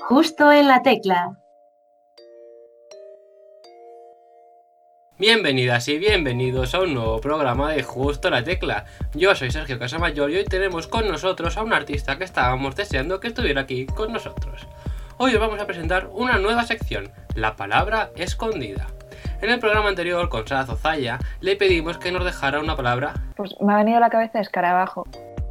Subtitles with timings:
[0.00, 1.36] Justo en la tecla.
[5.18, 8.84] Bienvenidas y bienvenidos a un nuevo programa de Justo en la Tecla.
[9.14, 13.18] Yo soy Sergio Casamayor y hoy tenemos con nosotros a un artista que estábamos deseando
[13.18, 14.66] que estuviera aquí con nosotros.
[15.18, 18.86] Hoy os vamos a presentar una nueva sección, la palabra escondida.
[19.42, 23.54] En el programa anterior con Sara Zozaya le pedimos que nos dejara una palabra Pues
[23.60, 25.04] me ha venido a la cabeza escarabajo.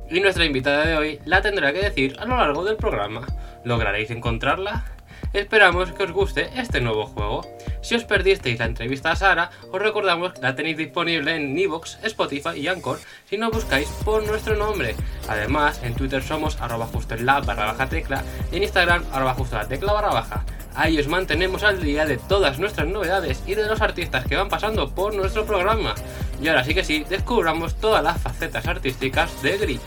[0.10, 3.26] Y nuestra invitada de hoy la tendrá que decir a lo largo del programa.
[3.64, 4.86] ¿Lograréis encontrarla?
[5.34, 7.42] Esperamos que os guste este nuevo juego.
[7.82, 12.00] Si os perdisteis la entrevista a Sara, os recordamos que la tenéis disponible en Evox,
[12.04, 14.96] Spotify y Anchor si no buscáis por nuestro nombre.
[15.28, 19.34] Además, en Twitter somos arroba justo en la barra baja tecla y en Instagram arroba
[19.34, 20.46] justo la tecla barra baja.
[20.76, 24.48] Ahí os mantenemos al día de todas nuestras novedades y de los artistas que van
[24.48, 25.96] pasando por nuestro programa.
[26.42, 29.82] Y ahora sí que sí, descubramos todas las facetas artísticas de Gris.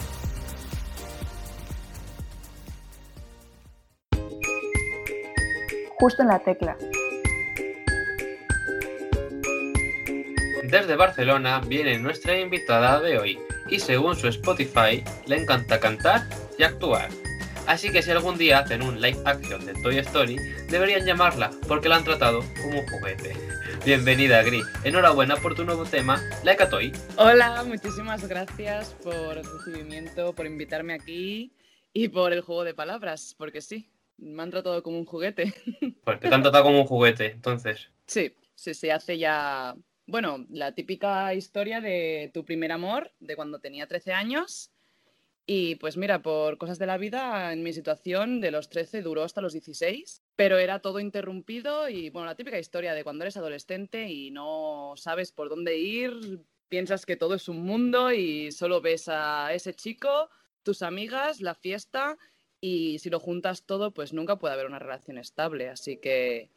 [6.00, 6.78] Justo en la tecla.
[10.64, 16.22] Desde Barcelona viene nuestra invitada de hoy y según su Spotify le encanta cantar
[16.58, 17.10] y actuar.
[17.66, 20.36] Así que si algún día hacen un live action de Toy Story,
[20.70, 23.36] deberían llamarla porque la han tratado como un juguete.
[23.84, 24.64] Bienvenida, Gris.
[24.84, 26.92] Enhorabuena por tu nuevo tema, Like a Toy.
[27.18, 31.52] Hola, muchísimas gracias por el recibimiento, por invitarme aquí
[31.92, 33.90] y por el juego de palabras, porque sí,
[34.20, 35.52] me han tratado como un juguete.
[36.04, 37.88] Pues te han tratado como un juguete, entonces.
[38.06, 39.74] Sí, sí, se hace ya,
[40.06, 44.70] bueno, la típica historia de tu primer amor, de cuando tenía 13 años.
[45.46, 49.24] Y pues mira, por cosas de la vida, en mi situación de los 13 duró
[49.24, 53.36] hasta los 16, pero era todo interrumpido y bueno, la típica historia de cuando eres
[53.36, 58.80] adolescente y no sabes por dónde ir, piensas que todo es un mundo y solo
[58.80, 60.30] ves a ese chico,
[60.62, 62.16] tus amigas, la fiesta
[62.60, 65.68] y si lo juntas todo, pues nunca puede haber una relación estable.
[65.68, 66.50] Así que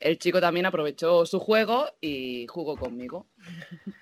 [0.00, 3.26] el chico también aprovechó su juego y jugó conmigo.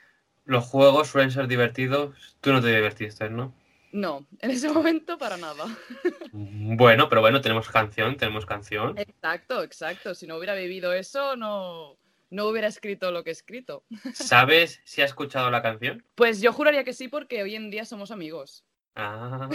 [0.44, 2.36] Los juegos suelen ser divertidos.
[2.40, 3.54] Tú no te divertiste, ¿no?
[3.92, 5.64] No, en ese momento para nada.
[6.32, 8.96] Bueno, pero bueno, tenemos canción, tenemos canción.
[8.96, 10.14] Exacto, exacto.
[10.14, 11.98] Si no hubiera vivido eso, no,
[12.30, 13.84] no hubiera escrito lo que he escrito.
[14.14, 16.04] ¿Sabes si ha escuchado la canción?
[16.14, 18.64] Pues yo juraría que sí, porque hoy en día somos amigos,
[18.94, 19.48] Ah.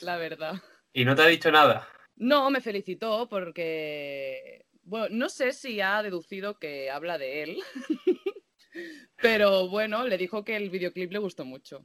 [0.00, 0.54] La verdad.
[0.92, 1.88] ¿Y no te ha dicho nada?
[2.16, 7.58] No, me felicitó porque, bueno, no sé si ha deducido que habla de él,
[9.16, 11.84] pero bueno, le dijo que el videoclip le gustó mucho.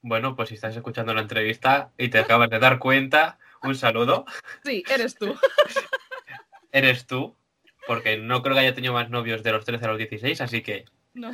[0.00, 4.26] Bueno, pues si estás escuchando la entrevista y te acabas de dar cuenta, un saludo.
[4.64, 5.34] Sí, eres tú.
[6.72, 7.36] Eres tú,
[7.86, 10.60] porque no creo que haya tenido más novios de los 13 a los 16, así
[10.60, 10.84] que
[11.14, 11.32] No.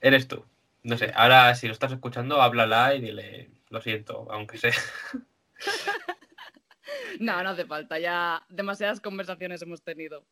[0.00, 0.46] eres tú.
[0.82, 4.72] No sé, ahora si lo estás escuchando, háblala y dile, lo siento, aunque sea.
[7.20, 10.24] No, no hace falta, ya demasiadas conversaciones hemos tenido.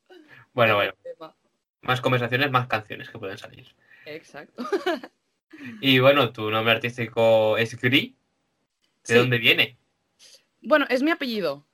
[0.53, 1.37] Bueno, bueno, tema.
[1.83, 3.67] más conversaciones, más canciones que pueden salir.
[4.07, 4.65] Exacto.
[5.83, 8.13] Y bueno, tu nombre artístico es Gris.
[8.13, 8.17] ¿De
[9.03, 9.15] Sí.
[9.15, 9.77] dónde viene?
[10.63, 11.67] Bueno, es mi apellido.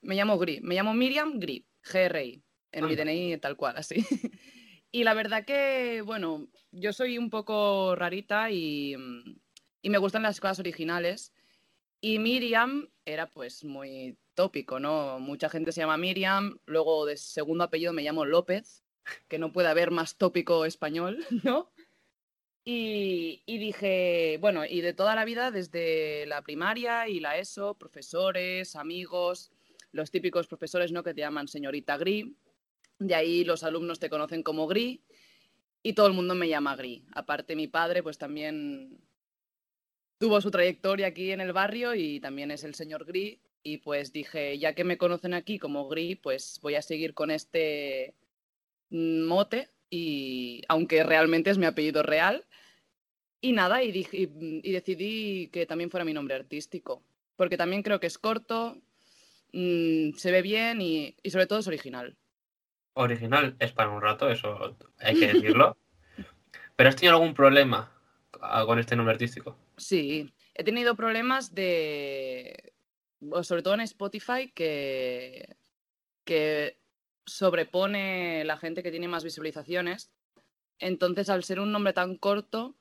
[0.00, 0.60] Me llamo Gri.
[0.62, 1.66] Me llamo Miriam Gri.
[1.82, 2.42] GRI.
[2.72, 2.96] En mi.
[2.96, 3.96] DNI tal cual, así.
[4.92, 9.36] Y la verdad que, bueno, yo soy un poco rarita y, mm,
[9.82, 11.32] y me gustan las cosas originales.
[12.00, 15.20] Y Miriam era pues muy tópico, ¿no?
[15.20, 18.84] Mucha gente se llama Miriam, luego de segundo apellido me llamo López,
[19.28, 21.70] que no puede haber más tópico español, ¿no?
[22.64, 27.74] Y, y dije, bueno, y de toda la vida, desde la primaria y la ESO,
[27.74, 29.50] profesores, amigos,
[29.92, 31.02] los típicos profesores, ¿no?
[31.02, 32.36] Que te llaman señorita Gri.
[32.98, 35.02] De ahí los alumnos te conocen como Gri
[35.82, 37.06] y todo el mundo me llama Gri.
[37.12, 39.00] Aparte, mi padre, pues también
[40.20, 43.40] tuvo su trayectoria aquí en el barrio y también es el señor Gri.
[43.62, 47.30] Y pues dije, ya que me conocen aquí como Gri, pues voy a seguir con
[47.30, 48.14] este
[48.90, 52.44] mm, mote y aunque realmente es mi apellido real.
[53.40, 57.02] Y nada, y, dije- y- y decidí que también fuera mi nombre artístico,
[57.36, 58.76] porque también creo que es corto,
[59.52, 62.16] mm, se ve bien y, y sobre todo es original.
[62.92, 65.76] Original es para un rato, eso hay que decirlo.
[66.76, 67.90] ¿Pero has tenido algún problema
[68.42, 69.56] ah, con este nombre artístico?
[69.80, 72.74] Sí, he tenido problemas de,
[73.42, 75.56] sobre todo en Spotify, que,
[76.24, 76.78] que
[77.24, 80.10] sobrepone la gente que tiene más visualizaciones.
[80.78, 82.76] Entonces, al ser un nombre tan corto,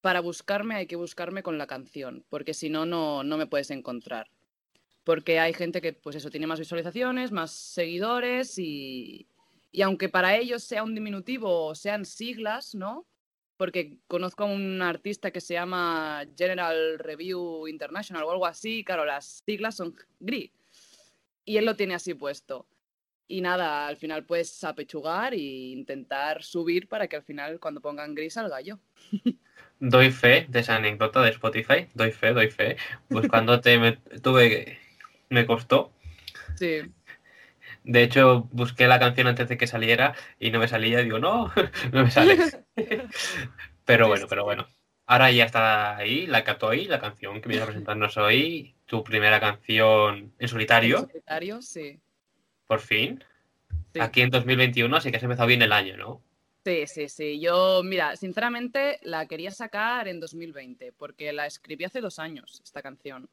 [0.00, 3.70] para buscarme hay que buscarme con la canción, porque si no, no, no me puedes
[3.72, 4.30] encontrar.
[5.02, 9.26] Porque hay gente que, pues eso, tiene más visualizaciones, más seguidores y,
[9.72, 13.08] y aunque para ellos sea un diminutivo o sean siglas, ¿no?
[13.60, 19.04] Porque conozco a un artista que se llama General Review International o algo así, claro,
[19.04, 20.50] las siglas son GRI.
[21.44, 22.66] Y él lo tiene así puesto.
[23.28, 28.14] Y nada, al final pues apechugar e intentar subir para que al final cuando pongan
[28.14, 28.78] gris salga yo.
[29.78, 32.78] Doy fe de esa anécdota de Spotify, doy fe, doy fe.
[33.10, 33.92] Buscándote me,
[34.22, 34.78] tuve,
[35.28, 35.92] me costó.
[36.54, 36.80] Sí.
[37.84, 40.98] De hecho, busqué la canción antes de que saliera y no me salía.
[41.00, 41.52] Digo, no,
[41.92, 42.38] no me sale.
[43.84, 44.66] pero bueno, pero bueno.
[45.06, 49.40] Ahora ya está ahí, la ahí, la canción que vienes a presentarnos hoy, tu primera
[49.40, 50.98] canción en solitario.
[50.98, 51.98] En solitario, sí.
[52.68, 53.24] Por fin.
[53.98, 56.22] Aquí en 2021, así que has empezado bien el año, ¿no?
[56.64, 57.40] Sí, sí, sí.
[57.40, 62.82] Yo, mira, sinceramente la quería sacar en 2020, porque la escribí hace dos años, esta
[62.82, 63.28] canción.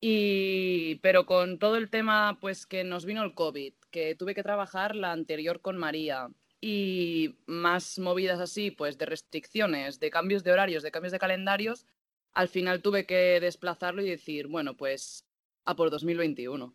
[0.00, 4.42] Y, pero con todo el tema, pues que nos vino el COVID, que tuve que
[4.42, 6.30] trabajar la anterior con María
[6.60, 11.86] y más movidas así, pues de restricciones, de cambios de horarios, de cambios de calendarios,
[12.32, 15.26] al final tuve que desplazarlo y decir, bueno, pues
[15.64, 16.74] a por 2021.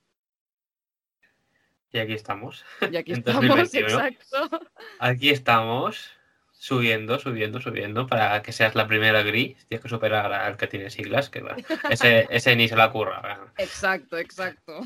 [1.92, 2.66] Y aquí estamos.
[2.92, 4.50] Y aquí estamos, exacto.
[5.00, 6.12] Aquí estamos,
[6.58, 9.66] subiendo, subiendo, subiendo, para que seas la primera gris.
[9.68, 11.44] Tienes que superar al que tiene siglas, que
[11.90, 13.54] ese, ese ni se la curra.
[13.58, 14.82] Exacto, exacto.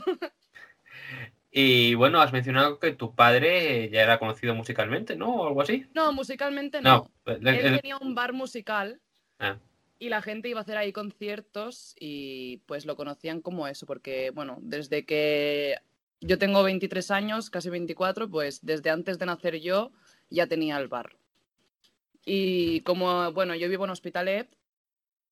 [1.52, 5.34] Y bueno, has mencionado que tu padre ya era conocido musicalmente, ¿no?
[5.34, 5.86] O algo así.
[5.96, 7.12] No, musicalmente no.
[7.26, 9.02] Él tenía un bar musical.
[9.40, 9.58] Ah.
[9.98, 14.30] Y la gente iba a hacer ahí conciertos y pues lo conocían como eso, porque
[14.30, 15.78] bueno, desde que
[16.22, 19.92] yo tengo 23 años, casi 24, pues desde antes de nacer yo
[20.30, 21.18] ya tenía el bar.
[22.26, 24.50] Y como, bueno, yo vivo en Hospitalet,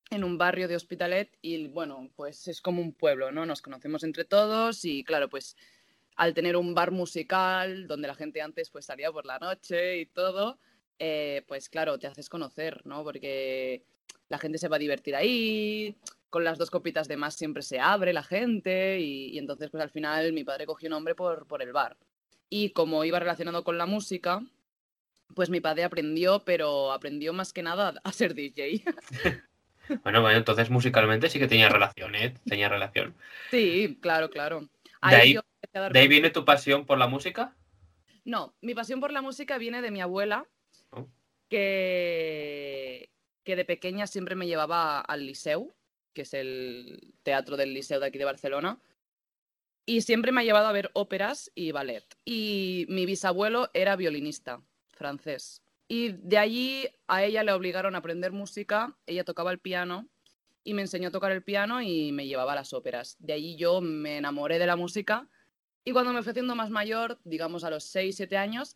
[0.10, 3.46] en un barrio de Hospitalet, y bueno, pues es como un pueblo, ¿no?
[3.46, 5.58] Nos conocemos entre todos y claro, pues
[6.16, 10.06] al tener un bar musical donde la gente antes pues salía por la noche y
[10.08, 10.58] todo,
[11.00, 13.04] eh, pues claro, te haces conocer, ¿no?
[13.04, 13.84] Porque
[14.30, 15.96] la gente se va a divertir ahí,
[16.30, 19.90] con las dos copitas de más siempre se abre la gente y, entonces pues al
[19.90, 21.98] final mi padre cogió nombre por, por el bar.
[22.50, 24.42] Y como iba relacionado con la música,
[25.38, 28.84] pues mi padre aprendió, pero aprendió más que nada a ser DJ.
[30.04, 32.34] bueno, bueno, entonces musicalmente sí que tenía relación, ¿eh?
[32.48, 33.14] Tenía relación.
[33.52, 34.68] Sí, claro, claro.
[35.08, 37.56] ¿De ahí, viene tu pasión por la música?
[38.26, 40.48] No, mi pasión por la música viene de mi abuela,
[40.90, 41.08] oh.
[41.50, 43.12] que,
[43.44, 45.76] que de pequeña siempre me llevaba al liceu
[46.16, 48.82] que es el teatro del Liceo de aquí de Barcelona.
[49.86, 52.04] Y siempre me ha llevado a ver óperas y ballet.
[52.26, 54.64] Y mi bisabuelo era violinista
[54.98, 55.62] francés.
[55.88, 60.08] Y de allí a ella le obligaron a aprender música, ella tocaba el piano
[60.64, 63.16] y me enseñó a tocar el piano y me llevaba a las óperas.
[63.20, 65.30] De allí yo me enamoré de la música
[65.86, 68.76] y cuando me fui haciendo más mayor, digamos a los 6, 7 años,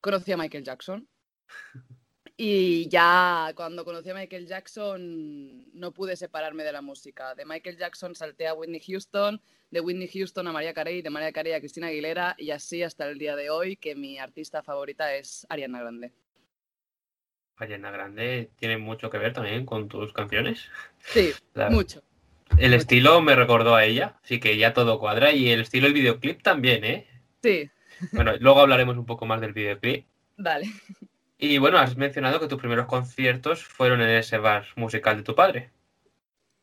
[0.00, 1.08] conocí a Michael Jackson.
[2.36, 7.34] Y ya cuando conocí a Michael Jackson no pude separarme de la música.
[7.34, 9.40] De Michael Jackson salté a Whitney Houston,
[9.70, 13.08] de Whitney Houston a María Carey, de María Carey a Cristina Aguilera y así hasta
[13.08, 16.12] el día de hoy que mi artista favorita es Ariana Grande.
[17.56, 20.68] Ariana Grande tiene mucho que ver también con tus canciones.
[20.98, 21.32] Sí,
[21.70, 22.02] mucho.
[22.58, 25.94] El estilo me recordó a ella, así que ya todo cuadra y el estilo del
[25.94, 27.06] videoclip también, ¿eh?
[27.42, 27.70] Sí.
[28.12, 30.06] Bueno, luego hablaremos un poco más del videoclip.
[30.36, 30.66] Vale.
[31.44, 35.34] Y bueno, has mencionado que tus primeros conciertos fueron en ese bar musical de tu
[35.34, 35.72] padre.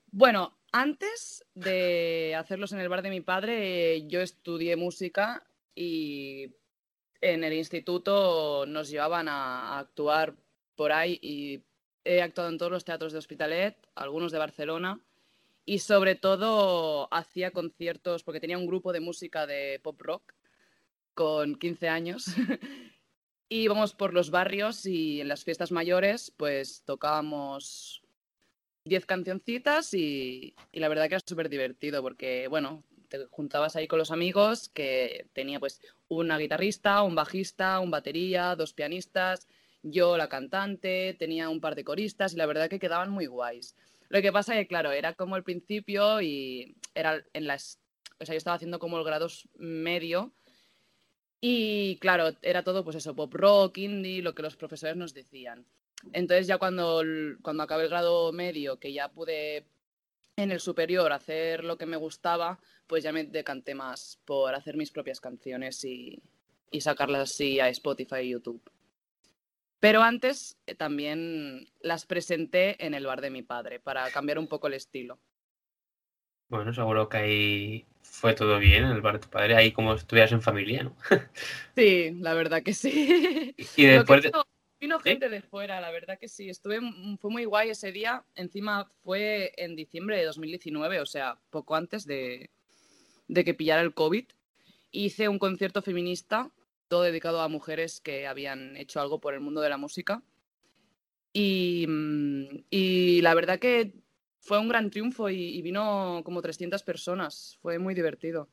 [0.09, 5.45] Bueno, antes de hacerlos en el bar de mi padre, yo estudié música
[5.75, 6.53] y
[7.19, 10.35] en el instituto nos llevaban a, actuar
[10.77, 11.61] por ahí y
[12.05, 15.01] he actuado en todos los teatros de Hospitalet, algunos de Barcelona
[15.65, 20.33] y sobre todo hacía conciertos porque tenía un grupo de música de pop rock
[21.15, 22.27] con 15 años
[23.49, 28.03] íbamos por los barrios y en las fiestas mayores pues tocábamos
[28.85, 33.99] 10 cancioncitas y, la verdad que era súper divertido porque, bueno, te juntabas ahí con
[33.99, 39.47] los amigos que tenía pues una guitarrista, un bajista, un batería, dos pianistas,
[39.81, 43.75] yo la cantante, tenía un par de coristas y la verdad que quedaban muy guays.
[44.09, 47.79] Lo que pasa que, claro, era como el principio y era en las...
[48.19, 50.33] O sea, yo estaba haciendo como el grado medio
[51.41, 55.65] y claro, era todo pues eso, pop rock, indie, lo que los profesores nos decían.
[56.13, 57.03] Entonces ya cuando,
[57.41, 59.65] cuando acabé el grado medio, que ya pude
[60.35, 64.77] en el superior hacer lo que me gustaba, pues ya me decanté más por hacer
[64.77, 66.21] mis propias canciones y,
[66.71, 68.61] y sacarlas así a Spotify y YouTube.
[69.79, 74.47] Pero antes eh, también las presenté en el bar de mi padre para cambiar un
[74.47, 75.19] poco el estilo.
[76.49, 79.93] Bueno, seguro que ahí fue todo bien en el bar de tu padre, ahí como
[79.93, 80.95] estuvieras en familia, ¿no?
[81.75, 83.55] Sí, la verdad que sí.
[83.77, 84.29] Y después
[84.79, 85.09] Vino ¿Sí?
[85.09, 86.49] gente de fuera, la verdad que sí.
[86.49, 88.23] Estuve, mm, fue muy guay ese día.
[88.35, 92.49] Encima fue en diciembre de 2019, o sea, poco antes de,
[93.27, 94.25] de que pillara el COVID.
[94.91, 96.49] Hice un concierto feminista,
[96.87, 100.23] todo dedicado a mujeres que habían hecho algo por el mundo de la música.
[101.33, 103.93] Y, mm, y la verdad que
[104.49, 107.59] fue un gran triunfo y, y vino como 300 personas.
[107.61, 108.49] Fue muy divertido.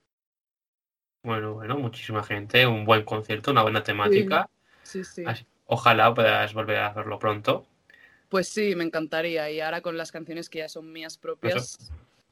[1.23, 4.51] Bueno, bueno, muchísima gente, un buen concierto, una buena temática.
[4.83, 5.25] Sí, sí.
[5.25, 7.67] Así- Ojalá puedas volver a hacerlo pronto.
[8.29, 9.51] Pues sí, me encantaría.
[9.51, 11.79] Y ahora con las canciones que ya son mías propias.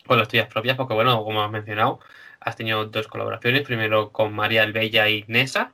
[0.06, 2.00] Con las tuyas propias, porque bueno, como has mencionado,
[2.38, 5.72] has tenido dos colaboraciones, primero con María Albella y Nesa,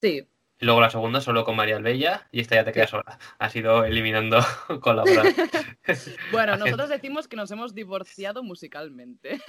[0.00, 0.26] Sí,
[0.60, 3.18] luego la segunda solo con María Albella, y esta ya te queda sola.
[3.38, 4.38] Has ido eliminando
[4.80, 5.50] colaboraciones.
[6.32, 9.40] Bueno, nosotros decimos que nos hemos divorciado musicalmente.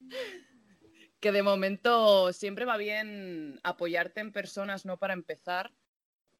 [1.20, 4.96] que de momento siempre va bien apoyarte en personas, ¿no?
[4.96, 5.72] Para empezar.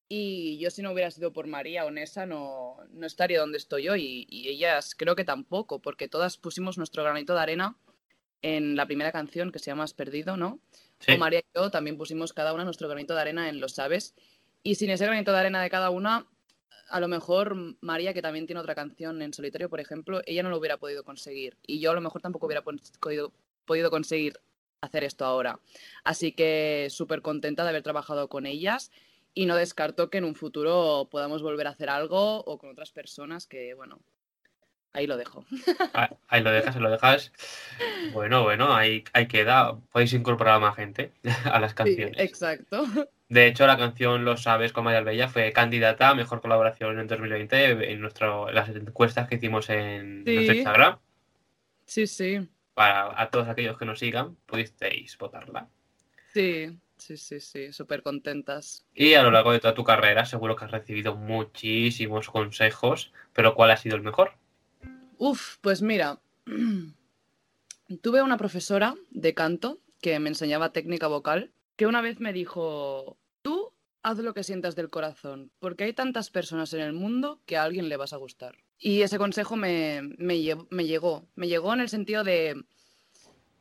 [0.08, 3.88] Y yo si no hubiera sido por María o Nessa no, no estaría donde estoy
[3.88, 4.02] hoy.
[4.04, 7.76] Y, y ellas creo que tampoco, porque todas pusimos nuestro granito de arena
[8.42, 10.60] en la primera canción que se llama Has Perdido, ¿no?
[11.00, 13.68] Sí, O María y yo también pusimos cada una nuestro granito de arena en Lo
[13.68, 14.14] Sabes.
[14.62, 16.26] Y sin ese granito de arena de cada una,
[16.90, 20.50] a lo mejor María, que también tiene otra canción en solitario, por ejemplo, ella no
[20.50, 21.56] lo hubiera podido conseguir.
[21.66, 23.32] Y yo a lo mejor tampoco hubiera podido,
[23.64, 24.40] podido conseguir
[24.80, 25.60] hacer esto ahora.
[26.04, 28.90] Así que súper contenta de haber trabajado con ellas
[29.34, 32.90] y no descarto que en un futuro podamos volver a hacer algo o con otras
[32.90, 34.00] personas que, bueno,
[34.92, 35.44] ahí lo dejo.
[35.94, 37.32] ah, ahí lo dejas, ahí lo dejas.
[38.12, 39.78] Bueno, bueno, ahí, ahí queda.
[39.92, 41.12] Podéis incorporar a más gente
[41.44, 42.18] a las Sí, canciones.
[42.18, 42.84] exacto.
[43.28, 47.06] De hecho, la canción Lo Sabes con María Albella fue candidata a mejor colaboración en
[47.06, 50.34] 2020 en, nuestro, las encuestas que hicimos en Sí.
[50.34, 50.98] nuestro Instagram.
[51.84, 52.48] Sí, sí.
[52.74, 55.68] Para a todos aquellos que nos sigan, pudisteis votarla.
[56.32, 57.72] Sí, sí, sí, sí.
[57.72, 58.84] Súper contentas.
[58.94, 63.54] Y a lo largo de toda tu carrera, seguro que has recibido muchísimos consejos, pero
[63.54, 64.34] ¿cuál ha sido el mejor?
[65.22, 66.18] Uf, pues mira,
[68.00, 73.18] tuve una profesora de canto que me enseñaba técnica vocal, que una vez me dijo,
[73.42, 77.58] tú haz lo que sientas del corazón, porque hay tantas personas en el mundo que
[77.58, 78.56] a alguien le vas a gustar.
[78.78, 82.64] Y ese consejo me, me, me llegó, me llegó en el sentido de,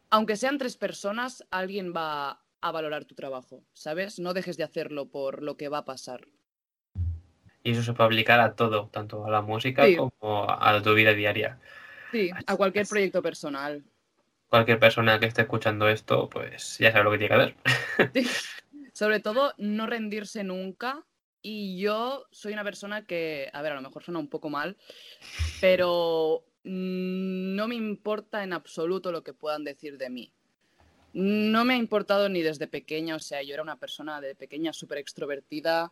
[0.09, 4.17] aunque sean tres personas, alguien va a valorar tu trabajo, ¿sabes?
[4.17, 6.25] No dejes de hacerlo por lo que va a pasar.
[7.63, 9.95] Y eso se puede aplicar a todo, tanto a la música Sí.
[9.97, 11.59] como a tu vida diaria.
[12.11, 13.83] Sí, a cualquier proyecto personal.
[14.47, 17.55] Cualquier persona que esté escuchando esto, pues ya sabe lo que tiene que hacer.
[18.93, 21.05] Sobre todo, no rendirse nunca.
[21.41, 24.75] Y yo soy una persona que, a ver, a lo mejor suena un poco mal,
[25.61, 30.31] pero no me importa en absoluto lo que puedan decir de mí.
[31.13, 34.73] No me ha importado ni desde pequeña, o sea, yo era una persona de pequeña
[34.73, 35.91] súper extrovertida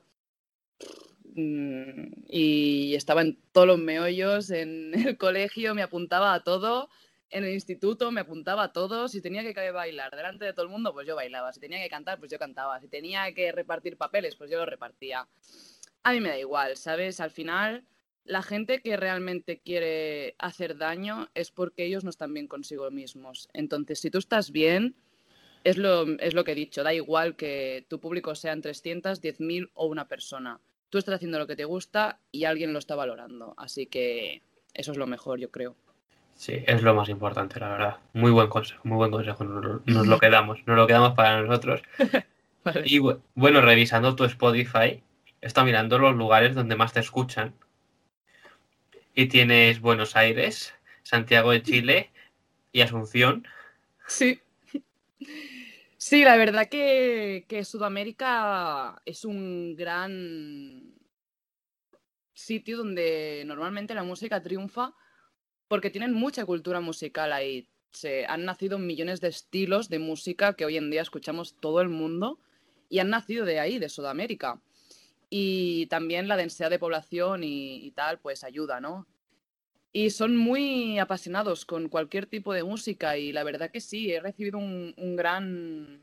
[1.37, 6.89] y estaba en todos los meollos, en el colegio me apuntaba a todo,
[7.29, 10.71] en el instituto me apuntaba a todo, si tenía que bailar delante de todo el
[10.71, 13.97] mundo, pues yo bailaba, si tenía que cantar, pues yo cantaba, si tenía que repartir
[13.97, 15.27] papeles, pues yo los repartía.
[16.03, 17.19] A mí me da igual, ¿sabes?
[17.19, 17.85] Al final,
[18.23, 23.49] la gente que realmente quiere hacer daño es porque ellos no están bien consigo mismos.
[23.53, 24.95] Entonces, si tú estás bien,
[25.63, 29.69] es lo, es lo que he dicho, da igual que tu público sean 300, 10.000
[29.73, 30.61] o una persona.
[30.89, 33.53] Tú estás haciendo lo que te gusta y alguien lo está valorando.
[33.57, 34.41] Así que
[34.73, 35.75] eso es lo mejor, yo creo.
[36.35, 37.97] Sí, es lo más importante, la verdad.
[38.13, 39.43] Muy buen consejo, muy buen consejo.
[39.43, 41.81] Nos, nos lo quedamos, nos lo quedamos para nosotros.
[42.63, 42.83] Vale.
[42.85, 45.01] Y bu- bueno, revisando tu Spotify,
[45.41, 47.53] estado mirando los lugares donde más te escuchan.
[49.15, 52.11] Y tienes Buenos Aires, Santiago de Chile
[52.71, 53.47] y Asunción.
[54.07, 54.39] Sí.
[56.09, 60.95] Sí, la verdad que, Sudamérica es un gran
[62.33, 64.95] sitio donde normalmente la música triunfa
[65.67, 67.67] porque tienen mucha cultura musical ahí.
[67.91, 71.89] Se, han nacido millones de estilos de música que hoy en día escuchamos todo el
[71.89, 72.39] mundo
[72.87, 74.61] y han nacido de ahí, de Sudamérica.
[75.29, 79.07] Y también la densidad de población y tal, pues ayuda, ¿no?
[79.97, 84.19] Y son muy apasionados con cualquier tipo de música y la verdad que sí, he
[84.19, 85.99] recibido un, un gran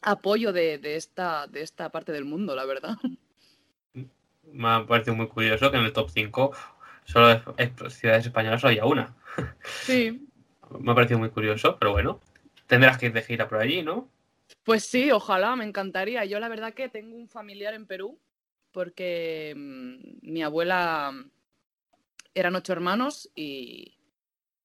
[0.00, 2.96] apoyo de, de esta, de esta parte del mundo, la verdad.
[4.50, 6.52] Me ha parecido muy curioso que en el top 5
[7.04, 9.14] solo de ciudades españolas haya una.
[9.82, 10.26] Sí,
[10.80, 12.18] Me ha parecido muy curioso, pero bueno.
[12.66, 14.08] Tendrás que ir de gira por allí, ¿no?
[14.64, 16.24] pues sí, ojalá, me encantaría.
[16.24, 18.18] Yo la verdad que tengo un familiar en Perú
[18.70, 21.12] porque mm, mi abuela
[22.34, 23.98] eran ocho hermanos y,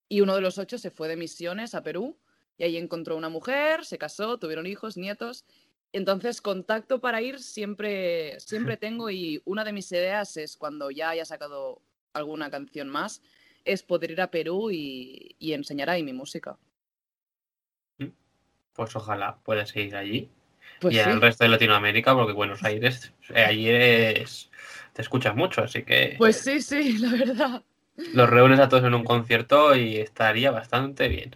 [0.09, 2.17] y uno de los ocho se fue de misiones a Perú
[2.57, 5.45] y ahí encontró una mujer, se casó, tuvieron hijos, nietos
[5.93, 11.09] Entonces, contacto para ir siempre, siempre tengo y una de mis ideas es cuando ya
[11.11, 11.81] haya sacado
[12.13, 13.21] alguna canción más,
[13.65, 16.57] es poder ir a Perú y, y enseñar ahí mi música.
[18.73, 20.29] Pues ojalá puedas ir allí.
[20.79, 21.03] Pues y sí.
[21.09, 24.49] al resto de Latinoamérica, porque Buenos Aires, eh, allí es,
[24.93, 27.63] te escuchas mucho, así que Pues sí, sí, la verdad.
[28.13, 31.35] los reúnes a todos en un concierto y estaría bastante bien.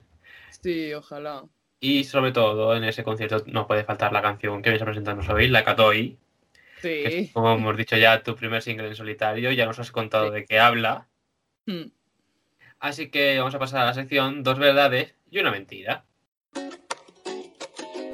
[0.61, 1.43] Sí, ojalá.
[1.79, 5.27] Y sobre todo en ese concierto no puede faltar la canción que vais a presentarnos
[5.29, 6.17] hoy, la Katoi,
[6.81, 7.31] que es, Sí.
[7.33, 10.33] como hemos dicho ya, tu primer single en solitario, ya nos has contado Sí.
[10.35, 11.07] de qué habla.
[11.65, 11.85] Mm.
[12.79, 16.05] Así que vamos a pasar a la sección Dos verdades y una mentira.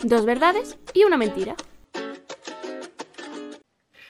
[0.04, 1.56] Dos verdades y una mentira.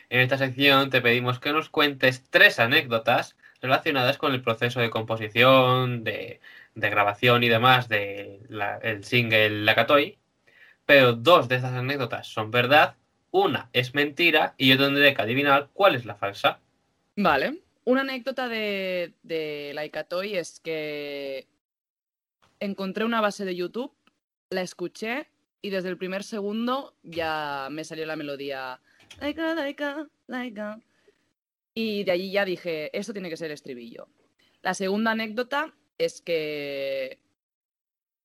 [0.10, 4.90] En esta sección te pedimos que nos cuentes tres anécdotas relacionadas con el proceso de
[4.90, 6.40] composición, de,
[6.76, 10.18] de grabación y demás del single La Katoi.
[10.86, 12.96] Pero dos de estas anécdotas son verdad,
[13.32, 16.60] una es mentira y yo tendré que adivinar cuál es la falsa.
[17.16, 17.62] Vale.
[17.86, 21.48] Una anécdota de, de Laika-Toy es que
[22.60, 23.94] encontré una base de YouTube,
[24.50, 25.30] la escuché
[25.62, 28.80] y desde el primer segundo ya me salió la melodía.
[31.74, 34.08] Y de allí ya dije, esto tiene que ser estribillo.
[34.62, 37.20] La segunda anécdota es que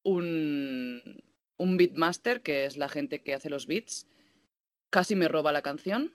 [0.03, 1.23] un,
[1.57, 4.07] un beatmaster, que es la gente que hace los beats,
[4.91, 6.15] casi me roba la canción.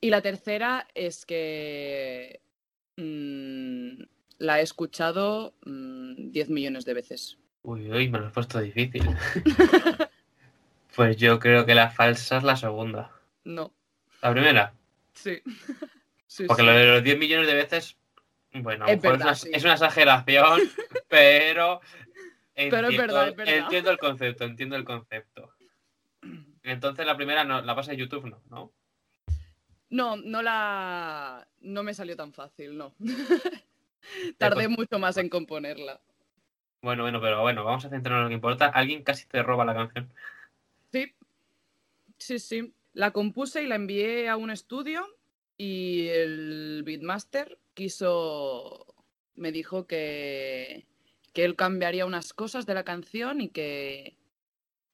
[0.00, 2.40] Y la tercera es que
[2.96, 4.02] mm,
[4.38, 7.38] la he escuchado mm, 10 millones de veces.
[7.62, 9.02] Uy, uy, me lo has puesto difícil.
[10.96, 13.12] Pues yo creo que la falsa es la segunda.
[13.44, 13.72] No,
[14.20, 14.74] La primera,
[15.14, 15.40] sí.
[16.26, 16.66] Sí, porque sí.
[16.66, 17.96] lo de los 10 millones de veces,
[18.52, 19.48] bueno, Es verdad, una, sí.
[19.52, 20.60] es una exageración,
[21.08, 21.80] pero,
[22.54, 23.54] Pero es verdad, es verdad.
[23.58, 25.54] entiendo el concepto, entiendo el concepto.
[26.64, 28.72] Entonces la primera, no, la base de YouTube no, ¿no?
[29.90, 31.46] No, no la.
[31.60, 32.94] No me salió tan fácil, no.
[34.36, 36.00] Tardé mucho más en componerla.
[36.82, 38.66] Bueno, bueno, pero bueno, vamos a centrarnos en lo que importa.
[38.66, 40.12] Alguien casi te roba la canción.
[40.92, 41.12] Sí.
[42.18, 42.74] Sí, sí.
[42.92, 45.06] La compuse y la envié a un estudio
[45.56, 48.86] y el beatmaster quiso.
[49.34, 50.86] Me dijo que.
[51.32, 54.16] que él cambiaría unas cosas de la canción y que.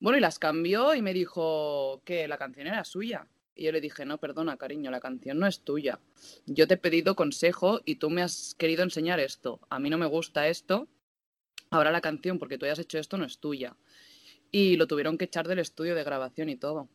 [0.00, 3.26] Bueno, y las cambió y me dijo que la canción era suya.
[3.54, 6.00] Y yo le dije, no, perdona, cariño, la canción no es tuya.
[6.46, 9.60] Yo te he pedido consejo y tú me has querido enseñar esto.
[9.70, 10.88] A mí no me gusta esto.
[11.74, 13.76] Ahora la canción, porque tú hayas hecho esto, no es tuya.
[14.50, 16.88] Y lo tuvieron que echar del estudio de grabación y todo.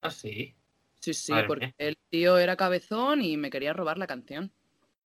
[0.00, 0.54] Ah, sí.
[1.00, 1.74] Sí, sí, Madre porque mía.
[1.78, 4.50] el tío era cabezón y me quería robar la canción.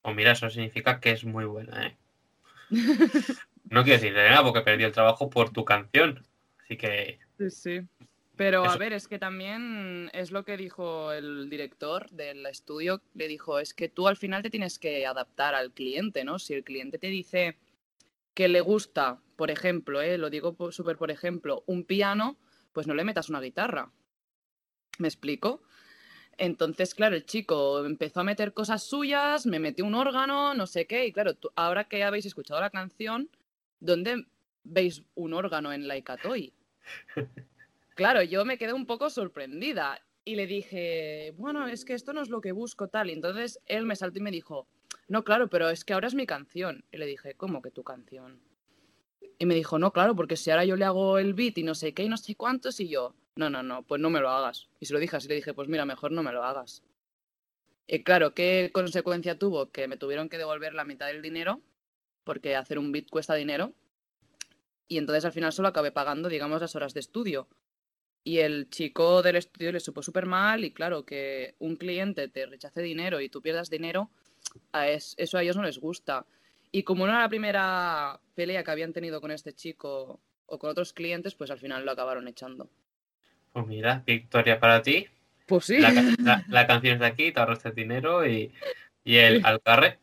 [0.02, 1.96] O mira, eso significa que es muy buena, ¿eh?
[3.64, 6.24] No quiero decir nada porque perdió el trabajo por tu canción.
[6.62, 7.80] Así que Sí, sí.
[8.36, 13.02] Pero a ver, es que también es lo que dijo el director del estudio.
[13.14, 16.38] Le dijo, es que tú al final te tienes que adaptar al cliente, ¿no?
[16.38, 17.58] Si el cliente te dice
[18.34, 20.18] que le gusta, por ejemplo, ¿eh?
[20.18, 22.38] lo digo por- súper por ejemplo, un piano,
[22.72, 23.92] pues no le metas una guitarra.
[24.98, 25.62] ¿Me explico?
[26.38, 30.86] Entonces, claro, el chico empezó a meter cosas suyas, me metió un órgano, no sé
[30.86, 33.28] qué, y claro, tú- ahora que habéis escuchado la canción,
[33.78, 34.24] ¿dónde
[34.62, 36.52] veis un órgano en Laika Toy?
[37.96, 42.22] Claro, yo me quedé un poco sorprendida y le dije, bueno, es que esto no
[42.22, 43.10] es lo que busco tal.
[43.10, 44.66] Y entonces él me saltó y me dijo,
[45.08, 46.84] no, claro, pero es que ahora es mi canción.
[46.92, 48.40] Y le dije, ¿cómo que tu canción?
[49.38, 51.74] Y me dijo, no, claro, porque si ahora yo le hago el beat y no
[51.74, 54.30] sé qué y no sé cuántos y yo, no, no, no, pues no me lo
[54.30, 54.68] hagas.
[54.78, 56.82] Y se lo dije así, le dije, pues mira, mejor no me lo hagas.
[57.86, 59.70] Y claro, ¿qué consecuencia tuvo?
[59.70, 61.60] Que me tuvieron que devolver la mitad del dinero,
[62.22, 63.72] porque hacer un beat cuesta dinero.
[64.86, 67.48] Y entonces al final solo acabé pagando, digamos, las horas de estudio.
[68.22, 72.46] Y el chico del estudio le supo súper mal y claro, que un cliente te
[72.46, 74.10] rechace dinero y tú pierdas dinero,
[74.72, 76.24] a es- eso a ellos no les gusta.
[76.72, 80.70] Y como no era la primera pelea que habían tenido con este chico o con
[80.70, 82.68] otros clientes, pues al final lo acabaron echando.
[83.52, 85.08] Pues mira, victoria para ti.
[85.46, 85.78] Pues sí.
[85.80, 88.52] La, ca- la- la canción es de aquí, te ahorraste dinero y,
[89.04, 89.42] y el Sí.
[89.44, 89.98] al carre.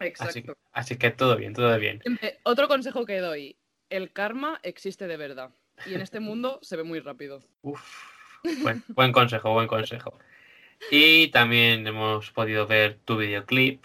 [0.00, 0.30] Exacto.
[0.30, 2.00] Así, que- así que todo bien, todo bien.
[2.02, 3.56] Siempre- Otro consejo que doy,
[3.90, 5.50] el karma existe de verdad.
[5.86, 7.42] Y en este mundo se ve muy rápido.
[7.62, 7.80] Uf,
[8.62, 10.18] buen, buen consejo, buen consejo.
[10.90, 13.84] Y también hemos podido ver tu videoclip,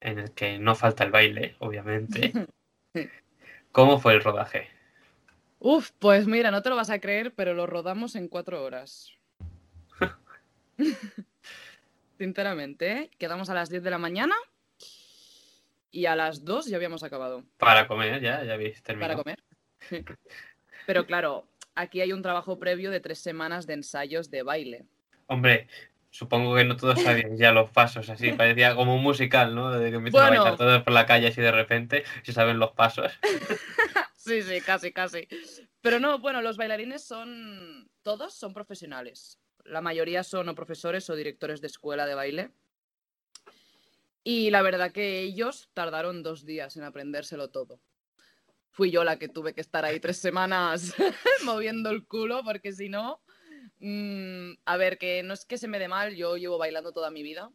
[0.00, 2.32] en el que no falta el baile, obviamente.
[3.72, 4.68] ¿Cómo fue el rodaje?
[5.58, 9.12] Uf, pues mira, no te lo vas a creer, pero lo rodamos en cuatro horas.
[12.18, 13.10] Sinceramente, ¿eh?
[13.18, 14.34] quedamos a las 10 de la mañana
[15.90, 19.22] y a las 2 ya habíamos acabado Para comer, ya, ya habéis para terminado.
[19.22, 19.42] comer.
[20.86, 24.84] Pero claro, aquí hay un trabajo previo de tres semanas de ensayos de baile.
[25.26, 25.66] Hombre,
[26.14, 29.72] supongo que no todos sabían ya los pasos, así parecía como un musical, ¿no?
[29.72, 30.40] De que empiezan Bueno.
[30.42, 33.12] a bailar todos por la calle así de repente, si saben los pasos.
[34.16, 35.28] Sí, sí, casi, casi.
[35.82, 39.38] Pero no, bueno, los bailarines son, todos son profesionales.
[39.66, 42.50] La mayoría son o profesores o directores de escuela de baile.
[44.22, 47.80] Y la verdad que ellos tardaron dos días en aprendérselo todo.
[48.70, 50.94] Fui yo la que tuve que estar ahí tres semanas
[51.44, 53.20] moviendo el culo, porque si no,
[53.84, 57.10] mm, a ver, que no es que se me dé mal, yo llevo bailando toda
[57.10, 57.50] mi vida,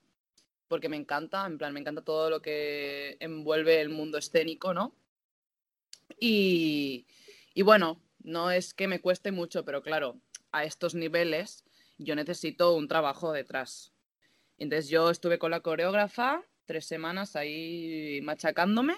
[0.68, 4.96] porque me encanta, en plan, me encanta todo lo que envuelve el mundo escénico, ¿no?
[6.20, 7.08] Y,
[7.54, 10.20] y bueno, no es que me cueste mucho, pero claro,
[10.52, 11.64] a estos niveles
[11.98, 13.94] yo necesito un trabajo detrás.
[14.58, 18.96] Entonces yo estuve con la coreógrafa tres semanas ahí machacándome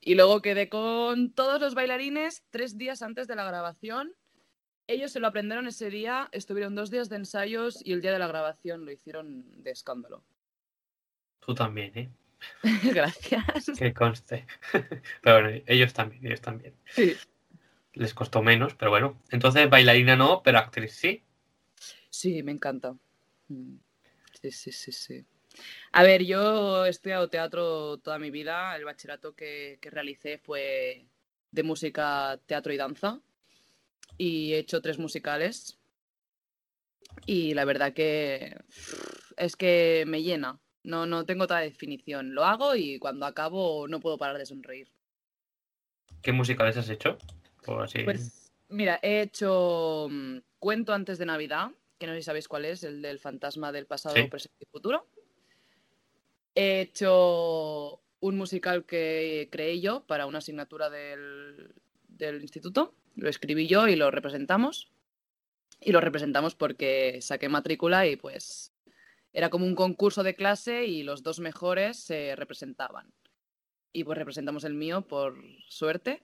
[0.00, 4.14] y luego quedé con todos los bailarines tres días antes de la grabación.
[4.86, 8.18] Ellos se lo aprendieron ese día, estuvieron dos días de ensayos y el día de
[8.18, 10.22] la grabación lo hicieron de escándalo.
[11.40, 12.10] Tú también, ¿eh?
[12.92, 13.70] Gracias.
[13.78, 14.46] Que conste.
[15.22, 16.74] Pero bueno, ellos también, ellos también.
[16.86, 17.16] Sí.
[17.94, 19.22] Les costó menos, pero bueno.
[19.30, 21.22] Entonces, bailarina no, pero actriz sí.
[22.10, 22.96] Sí, me encanta.
[23.46, 23.76] Mm.
[24.42, 25.24] Sí, sí, sí, sí.
[25.92, 28.74] A ver, yo he estudiado teatro toda mi vida.
[28.74, 31.06] El bachillerato que, que realicé fue
[31.52, 33.20] de música, teatro y danza.
[34.18, 35.78] Y he hecho tres musicales.
[37.26, 38.56] Y la verdad que
[39.36, 40.60] es que me llena.
[40.82, 42.34] No, no tengo otra definición.
[42.34, 44.90] Lo hago y cuando acabo no puedo parar de sonreír.
[46.22, 47.18] ¿Qué musicales has hecho?
[47.80, 48.02] Así.
[48.04, 52.64] Pues mira, he hecho mm, Cuento antes de Navidad, que no sé si sabéis cuál
[52.64, 54.28] es, el del fantasma del pasado, Sí.
[54.28, 55.06] presente y futuro.
[56.54, 61.74] He hecho un musical que creé yo para una asignatura del,
[62.08, 62.94] del instituto.
[63.14, 64.90] Lo escribí yo y lo representamos.
[65.80, 68.72] Y lo representamos porque saqué matrícula y pues
[69.32, 73.12] era como un concurso de clase y los dos mejores se representaban.
[73.92, 75.36] Y pues representamos el mío por
[75.68, 76.22] suerte.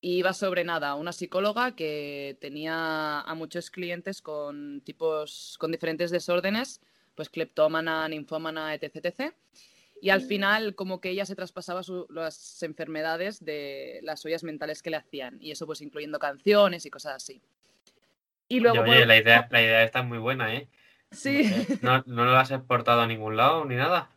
[0.00, 6.10] Y iba sobre nada, una psicóloga que tenía a muchos clientes con tipos, con diferentes
[6.10, 6.80] desórdenes,
[7.14, 9.34] pues cleptómana, ninfómana, etc, etc.
[10.02, 14.82] Y al final como que ella se traspasaba su- las enfermedades de las ollas mentales
[14.82, 15.36] que le hacían.
[15.40, 17.42] Y eso pues incluyendo canciones y cosas así.
[18.48, 18.80] Y luego...
[18.82, 20.68] Oye, por la idea, la idea está muy buena, ¿eh?
[21.12, 21.50] Sí.
[21.82, 24.10] ¿No, no lo has exportado a ningún lado ni nada?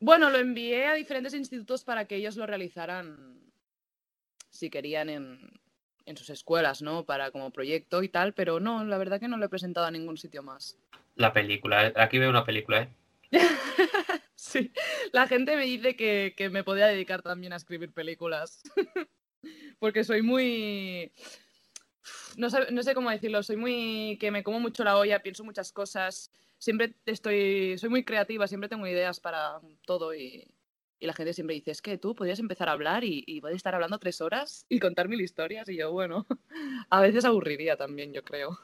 [0.00, 3.40] Bueno, lo envié a diferentes institutos para que ellos lo realizaran
[4.50, 5.50] si querían en,
[6.06, 7.04] en sus escuelas, ¿no?
[7.04, 9.90] Para como proyecto y tal, pero no, la verdad que no lo he presentado a
[9.90, 10.76] ningún sitio más.
[11.16, 11.88] La película.
[11.88, 11.92] ¿eh?
[11.96, 12.88] Aquí veo una película, ¿eh?
[14.38, 14.70] Sí,
[15.12, 18.62] la gente me dice que, que me podía dedicar también a escribir películas.
[19.80, 21.12] Porque soy muy...
[22.36, 24.16] No sé, no sé cómo decirlo, soy muy...
[24.20, 27.76] que me como mucho la olla, pienso muchas cosas, siempre estoy...
[27.78, 30.46] soy muy creativa, siempre tengo ideas para todo y,
[31.00, 33.56] y la gente siempre dice, es que tú podrías empezar a hablar y, y puedes
[33.56, 36.28] estar hablando tres horas y contar mil historias y yo, bueno,
[36.90, 38.56] a veces aburriría también, yo creo.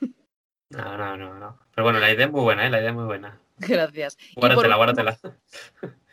[0.70, 1.59] No, no, no, no.
[1.74, 2.70] Pero bueno, la idea es muy buena, ¿eh?
[2.70, 3.40] La idea es muy buena.
[3.59, 4.16] Gracias.
[4.37, 5.18] Guárdatela, guárdatela.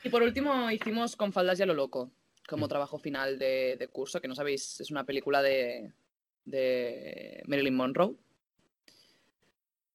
[0.04, 2.12] Y por último hicimos Con faldas y a lo loco,
[2.48, 2.70] como Mm.
[2.70, 5.92] trabajo final de, de curso, que no sabéis, es una película de,
[6.46, 8.16] de Marilyn Monroe.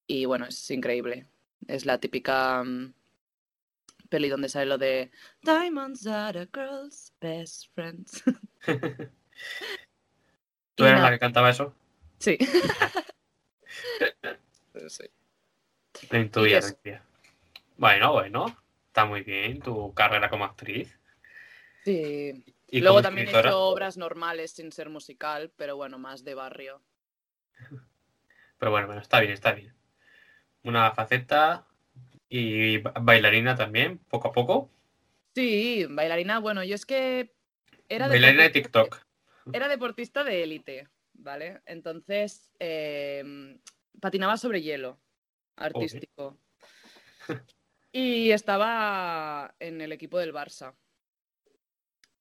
[0.06, 1.26] Y bueno, es increíble.
[1.68, 2.92] Es la típica mm,
[4.08, 5.10] peli donde sale lo de
[5.42, 8.22] Diamonds are a girl's best friends.
[10.76, 11.74] ¿Tú eras la que cantaba eso?
[12.18, 12.38] Sí.
[14.88, 15.04] Sí.
[15.94, 16.06] Eso.
[16.10, 16.60] lo intuía.
[17.76, 18.46] Bueno, bueno.
[18.88, 20.98] Está muy bien tu carrera como actriz.
[21.84, 22.44] Sí.
[22.68, 23.50] Y Luego también he escritora.
[23.50, 26.82] hecho obras normales sin ser musical, pero bueno, más de barrio.
[28.58, 29.74] Pero bueno, bueno, está bien, está bien.
[30.62, 31.66] Una faceta
[32.30, 34.70] y ba- bailarina también, poco a poco.
[35.34, 37.34] Sí, bailarina, bueno, yo es que
[37.90, 39.04] era bailarina de TikTok.
[39.52, 41.60] Era deportista de élite, ¿vale?
[41.66, 43.58] Entonces, eh,
[44.00, 44.98] patinaba sobre hielo,
[45.56, 46.38] artístico.
[47.92, 50.74] Y estaba en el equipo del Barça.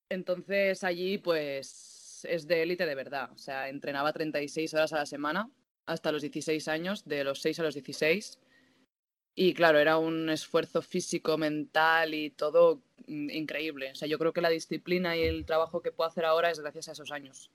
[0.07, 3.29] Entonces, allí, pues, es de élite de verdad.
[3.33, 5.49] O sea, entrenaba 36 horas a la semana
[5.85, 8.39] hasta los 16 años, de los 6 a los 16.
[9.35, 13.91] Y claro, era un esfuerzo físico, mental y todo mm, increíble.
[13.91, 16.59] O sea, yo creo que la disciplina y el trabajo que puedo hacer ahora es
[16.61, 17.51] gracias a esos años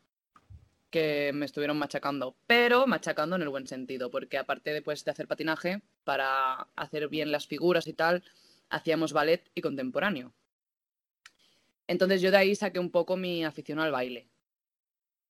[0.90, 5.28] que me estuvieron machacando, pero machacando en el buen sentido, porque aparte de, de hacer
[5.28, 8.24] patinaje, para hacer bien las figuras y tal,
[8.68, 10.34] hacíamos ballet y contemporáneo.
[11.86, 14.28] Entonces yo de ahí saqué un poco mi afición al baile.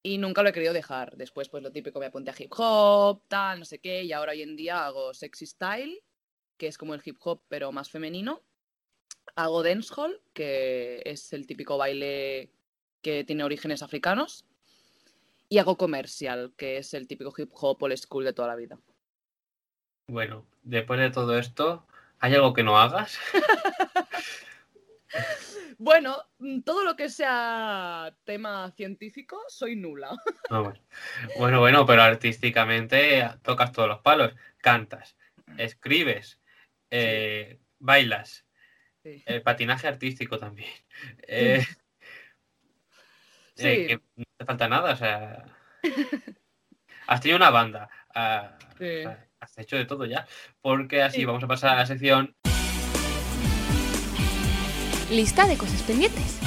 [0.03, 1.15] Y nunca lo he querido dejar.
[1.15, 4.03] Después, pues lo típico, me apunté a hip hop, tal, no sé qué.
[4.03, 6.03] Y ahora hoy en día hago sexy style,
[6.57, 8.41] que es como el hip hop, pero más femenino.
[9.35, 12.51] Hago dancehall, que es el típico baile
[13.01, 14.45] que tiene orígenes africanos.
[15.51, 18.79] Y hago comercial, que es el típico hip hop old school de toda la vida.
[20.07, 21.85] Bueno, después de todo esto,
[22.19, 23.19] ¿hay algo que no hagas?
[25.77, 30.11] Bueno, mm, todo lo que sea tema científico, soy nula.
[30.49, 30.79] Ah, bueno.
[31.37, 34.33] bueno, bueno, pero artísticamente tocas todos los palos.
[34.57, 35.17] Cantas,
[35.57, 36.39] escribes,
[36.91, 38.45] eh, bailas,
[39.03, 39.23] Sí.
[39.43, 40.69] patinaje artístico también.
[41.27, 41.80] Eh, Sí.
[43.57, 45.45] Eh, que no te falta nada, o sea.
[47.07, 47.89] Has tenido una banda.
[48.15, 49.03] ah, Sí.
[49.39, 50.25] has hecho de todo ya.
[50.61, 51.25] Porque así Sí.
[51.25, 52.35] vamos a pasar a la sección.
[55.11, 56.39] Lista de cosas pendientes.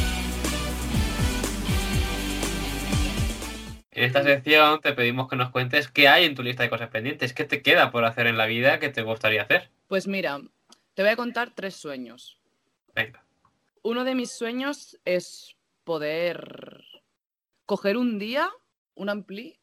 [3.90, 6.88] En esta sección te pedimos que nos cuentes qué hay en tu lista de cosas
[6.88, 9.70] pendientes, qué te queda por hacer en la vida que te gustaría hacer.
[9.86, 10.40] Pues mira,
[10.94, 12.40] te voy a contar tres sueños.
[12.94, 13.24] Venga.
[13.82, 16.82] Uno de mis sueños es poder
[17.66, 18.50] coger un día
[18.94, 19.60] un ampli,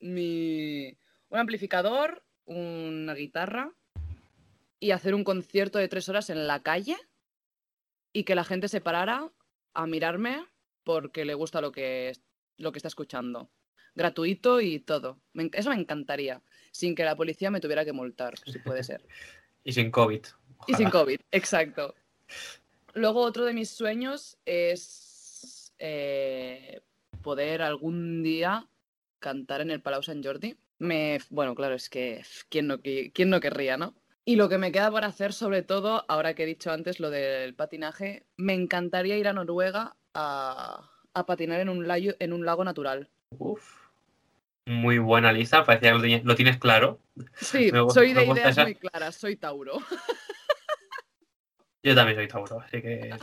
[0.00, 0.96] mi,
[1.28, 3.72] un amplificador, una guitarra
[4.78, 6.96] y hacer un concierto de tres horas en la calle
[8.12, 9.30] y que la gente se parara
[9.74, 10.44] a mirarme
[10.84, 12.12] porque le gusta lo que,
[12.56, 13.50] lo que está escuchando.
[13.94, 15.20] Gratuito y todo.
[15.32, 16.42] Me eso me encantaría.
[16.70, 19.04] Sin que la policía me tuviera que multar, si puede ser.
[19.64, 20.24] Y sin COVID.
[20.68, 20.90] Y sin.
[20.90, 21.96] COVID, exacto.
[22.94, 26.82] Luego otro de mis sueños es eh,
[27.26, 28.68] poder algún día
[29.18, 30.56] cantar en el Palau Sant Jordi.
[30.78, 33.94] Me, bueno, claro, es que ¿quién no, qui- quién no querría, ¿no?
[34.24, 37.10] Y lo que me queda por hacer, sobre todo, ahora que he dicho antes lo
[37.10, 42.46] del patinaje, me encantaría ir a Noruega a, a patinar en un, layo- en un
[42.46, 43.10] lago natural.
[43.38, 43.74] Uf.
[44.68, 47.00] Muy buena lista, parecía que lo tienes claro.
[47.40, 48.62] Sí, Me soy me de ideas esa.
[48.62, 49.78] muy claras, soy Tauro.
[51.82, 53.16] Yo también soy Tauro, así que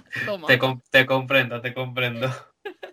[0.92, 2.28] te comprendo, te comprendo.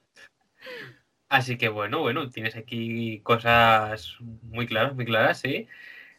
[1.31, 5.69] Así que bueno, bueno, tienes aquí cosas muy claras, muy claras, sí.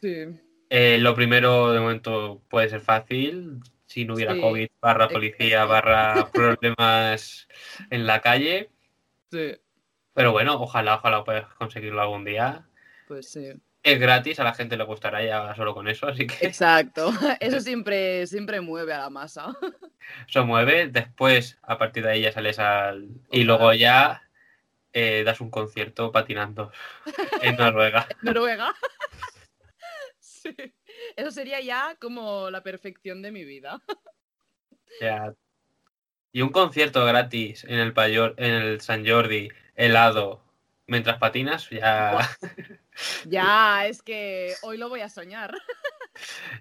[0.00, 0.24] Sí.
[0.70, 3.60] Eh, lo primero, de momento, puede ser fácil.
[3.86, 7.46] Si no hubiera Sí, COVID, barra policía, barra problemas
[7.90, 8.70] en la calle.
[9.30, 9.52] Sí,
[10.14, 12.66] Pero bueno, ojalá, ojalá puedas conseguirlo algún día.
[13.06, 13.52] pues sí.
[13.84, 17.10] Es gratis, a la gente le gustará ya solo con eso, así que Exacto.
[17.40, 19.56] Eso siempre, siempre mueve a la masa.
[20.28, 20.86] eso mueve.
[20.88, 23.08] Después, a partir de ahí ya sales al...
[23.32, 24.21] Y luego ya
[24.92, 26.72] eh, das un concierto patinando
[27.42, 28.06] en Noruega.
[28.22, 28.74] Noruega.
[30.18, 30.54] Sí.
[31.14, 33.80] Eso sería ya como la perfección de mi vida.
[34.98, 35.34] Sea,
[36.32, 40.42] y un concierto gratis en el Payor, en el San Jordi, helado,
[40.88, 42.28] mientras patinas, ya,
[43.26, 45.54] Ya, es que hoy lo voy a soñar.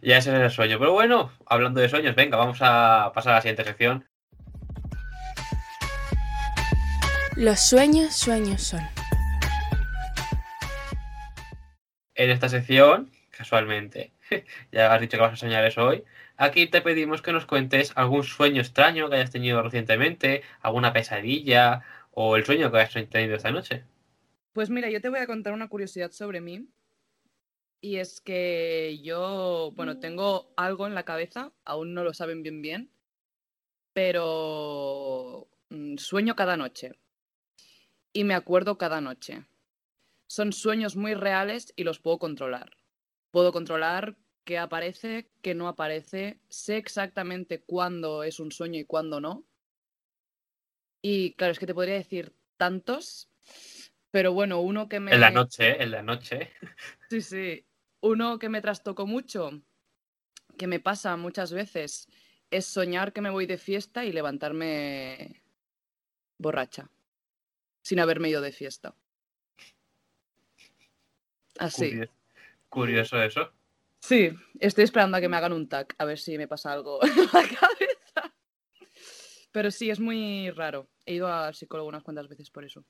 [0.01, 0.77] ya ese es el sueño.
[0.77, 4.07] Pero bueno, hablando de sueños, venga, vamos a pasar a la siguiente sección.
[7.37, 8.81] Los sueños, sueños son.
[12.13, 14.11] En esta sección, casualmente,
[14.73, 16.03] ya has dicho que vas a soñar eso hoy,
[16.35, 21.83] aquí te pedimos que nos cuentes algún sueño extraño que hayas tenido recientemente, alguna pesadilla
[22.11, 23.85] o el sueño que hayas tenido esta noche.
[24.51, 26.67] Pues mira, yo te voy a contar una curiosidad sobre mí.
[27.79, 32.61] Y es que yo, bueno, tengo algo en la cabeza, aún no lo saben bien
[32.61, 32.91] bien,
[33.93, 36.91] pero mm, sueño cada noche.
[38.13, 39.45] Y me acuerdo cada noche.
[40.27, 42.77] Son sueños muy reales y los puedo controlar.
[43.31, 49.21] Puedo controlar qué aparece, qué no aparece, sé exactamente cuándo es un sueño y cuándo
[49.21, 49.45] no.
[51.01, 53.29] Y claro, es que te podría decir tantos,
[54.11, 55.13] pero bueno, uno que me...
[55.13, 56.51] En la noche, en la noche.
[57.09, 57.65] Sí, sí.
[57.99, 59.51] Uno que me trastocó mucho,
[60.57, 62.07] que me pasa muchas veces,
[62.49, 65.43] es soñar que me voy de fiesta y levantarme
[66.37, 66.89] borracha,
[67.81, 68.95] sin haberme ido de fiesta.
[71.57, 71.89] Así.
[71.89, 72.13] Curioso,
[72.69, 73.51] curioso eso.
[73.99, 76.99] Sí, estoy esperando a que me hagan un tag, a ver si me pasa algo
[77.05, 78.33] en la cabeza.
[79.51, 80.89] Pero sí, es muy raro.
[81.05, 82.83] He ido al psicólogo unas cuantas veces por eso.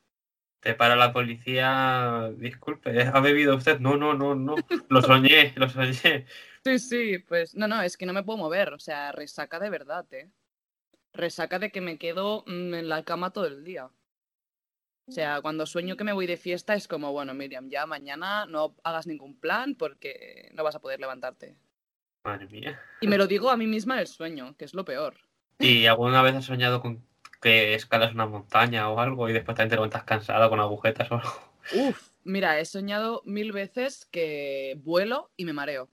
[0.62, 3.80] Te para la policía, disculpe, ¿ha bebido usted?
[3.80, 4.56] No, no, no, no.
[4.90, 6.28] Lo soñé, lo soñé.
[6.64, 9.72] Sí, sí, pues no, no, es que no me puedo mover, o sea, resaca de
[9.72, 10.30] verdad, ¿eh?
[11.14, 13.90] Resaca de que me quedo mm, en la cama todo el día.
[15.08, 18.46] O sea, cuando sueño que me voy de fiesta es como, bueno, Miriam, ya mañana
[18.46, 21.56] no hagas ningún plan porque no vas a poder levantarte.
[22.24, 22.80] Madre mía.
[23.02, 25.16] Y me lo digo a mí misma en el sueño, que es lo peor.
[25.60, 27.04] ¿Y alguna vez has soñado con
[27.42, 31.16] que escalas una montaña o algo y después también te levantas cansado con agujetas o
[31.16, 31.52] algo.
[31.74, 35.90] Uf, mira, he soñado mil veces que vuelo y me mareo.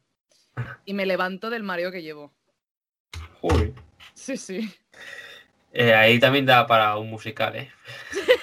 [0.85, 2.33] Y me levanto del mareo que llevo.
[3.43, 3.75] Uy.
[4.15, 4.75] Sí, sí.
[5.73, 7.71] Eh, ahí también da para un musical, ¿eh?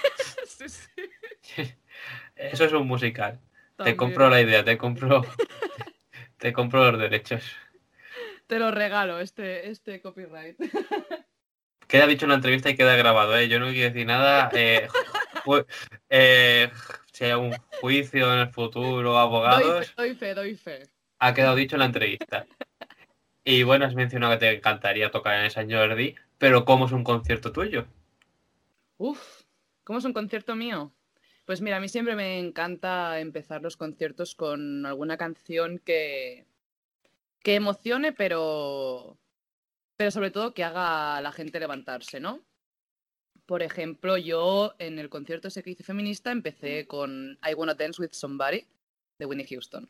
[2.36, 3.40] Eso es un musical.
[3.78, 5.22] Te compro la idea, te compro,
[6.38, 7.44] te compro los derechos.
[8.48, 10.58] Te lo regalo, este, este copyright.
[11.88, 13.48] Queda dicho en la entrevista y queda grabado, ¿eh?
[13.48, 14.50] Yo no quiero decir nada.
[14.54, 14.88] eh,
[16.10, 16.72] eh,
[17.12, 20.84] si hay algún juicio en el futuro, Doy abogados, fe, doy fe, doy fe.
[21.20, 22.48] ha quedado dicho en la entrevista.
[23.44, 26.92] Y bueno, has mencionado que te encantaría tocar en el San Jordi, pero ¿cómo es
[26.92, 27.86] un concierto tuyo?
[28.98, 29.44] Uf,
[29.84, 30.92] ¿cómo es un concierto mío?
[31.46, 36.48] Pues mira, a mí siempre me encanta empezar los conciertos con alguna canción que,
[37.42, 39.20] que emocione, pero,
[39.96, 42.44] pero sobre todo que haga a la gente levantarse, ¿no?
[43.46, 48.02] Por ejemplo, yo en el concierto ese que hice feminista empecé con I Wanna Dance
[48.02, 48.66] with Somebody
[49.20, 49.88] de Whitney Houston.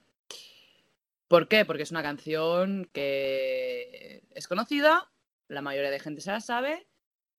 [1.29, 1.63] ¿Por qué?
[1.63, 5.09] Porque es una canción que es conocida,
[5.47, 6.85] la mayoría de gente se la sabe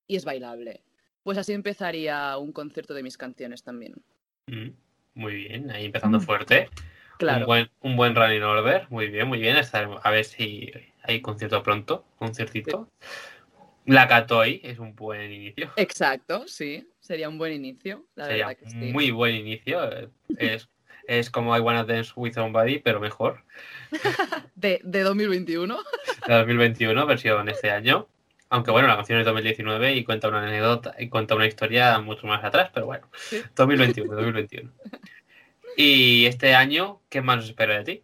[0.07, 0.86] y es bailable.
[1.27, 3.95] Pues así empezaría un concierto de mis canciones también.
[4.45, 4.69] Mm,
[5.15, 6.69] Muy bien, ahí empezando fuerte.
[6.71, 7.45] Un Claro.
[7.45, 9.57] buen, un buen running order, muy bien, muy bien.
[9.57, 10.71] Estar- A ver si
[11.03, 12.89] hay concierto pronto, conciertito.
[13.85, 15.69] La Catoy es un buen inicio.
[15.75, 16.87] Exacto, sí.
[17.01, 18.77] Sería un buen inicio, la Sería verdad que sí.
[18.77, 19.81] muy buen inicio.
[20.37, 20.69] Es,
[21.09, 23.43] es como I Wanna Dance with Somebody, pero mejor.
[24.55, 25.77] De, de 2021.
[26.25, 28.07] La 2021, versión este año.
[28.49, 32.27] Aunque bueno, la canción es 2019 y cuenta una anécdota y cuenta una historia mucho
[32.27, 33.41] más atrás, pero bueno, Sí.
[33.55, 34.71] 2021, 2021.
[35.79, 38.03] Y este año, ¿qué más nos espera de ti?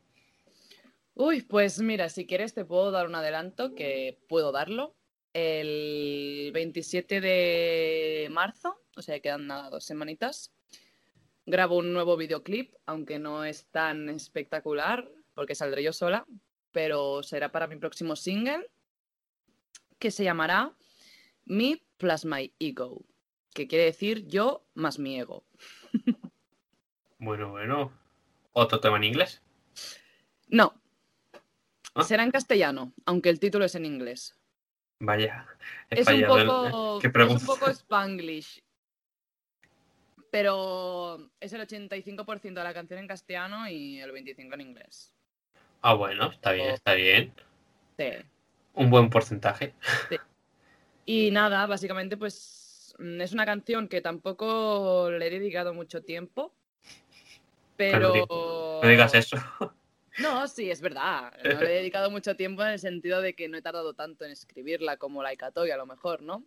[1.16, 4.96] Uy, pues mira, si quieres te puedo dar un adelanto que puedo darlo.
[5.34, 10.54] El 27 de marzo, o sea, quedan nada, dos semanitas,
[11.48, 16.28] grabo un nuevo videoclip, aunque no es tan espectacular, porque saldré yo sola,
[16.72, 18.70] pero será para mi próximo single,
[20.04, 20.74] que se llamará
[21.46, 23.06] Me Plus My Ego,
[23.54, 25.46] que quiere decir yo más mi ego.
[27.20, 27.94] Bueno, bueno.
[28.52, 29.42] ¿Otro tema en inglés?
[30.50, 30.74] No,
[31.96, 32.04] Ah.
[32.04, 34.38] será en castellano, aunque el título es en inglés.
[35.00, 35.48] Vaya.
[35.90, 38.62] Es un poco, ¿Qué es un poco spanglish.
[40.30, 45.14] Pero es el 85% de la canción en castellano y el 25% en inglés.
[45.82, 47.34] Ah, bueno, está bien, está bien.
[47.98, 48.33] Sí.
[48.74, 49.74] Un buen porcentaje.
[51.06, 56.54] Y nada, básicamente pues mm, es una canción que tampoco le he dedicado mucho tiempo.
[57.76, 58.80] Pero Pero...
[58.82, 59.38] No digas eso.
[60.20, 61.34] No, sí, es verdad.
[61.44, 64.26] No le he dedicado mucho tiempo en el sentido de que no he tardado tanto
[64.26, 66.46] en escribirla como la Ikatoy, a lo mejor, ¿no?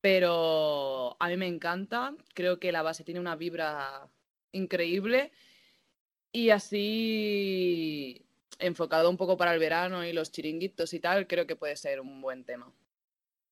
[0.00, 2.14] Pero a mí me encanta.
[2.34, 4.06] Creo que la base tiene una vibra
[4.52, 5.32] increíble.
[6.32, 8.26] Y así,
[8.60, 12.00] enfocado un poco para el verano y los chiringuitos y tal, creo que puede ser
[12.00, 12.72] un buen tema.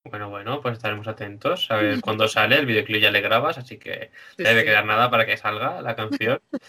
[0.05, 2.57] Bueno, bueno, pues estaremos atentos a ver cuándo sale.
[2.57, 4.66] El videoclip ya le grabas, así que Sí, no debe sí.
[4.66, 6.40] quedar nada para que salga la canción.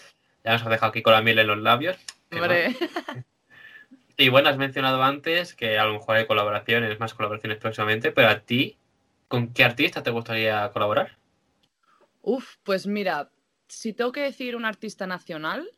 [0.42, 1.98] Ya nos has dejado aquí con la miel en los labios.
[2.32, 2.74] Hombre.
[4.16, 8.28] Y bueno, has mencionado antes que a lo mejor hay colaboraciones, más colaboraciones próximamente, pero
[8.28, 8.78] a ti,
[9.28, 11.18] ¿con qué artista te gustaría colaborar?
[12.22, 13.30] Uf, pues mira,
[13.68, 15.70] si tengo que decir un artista nacional,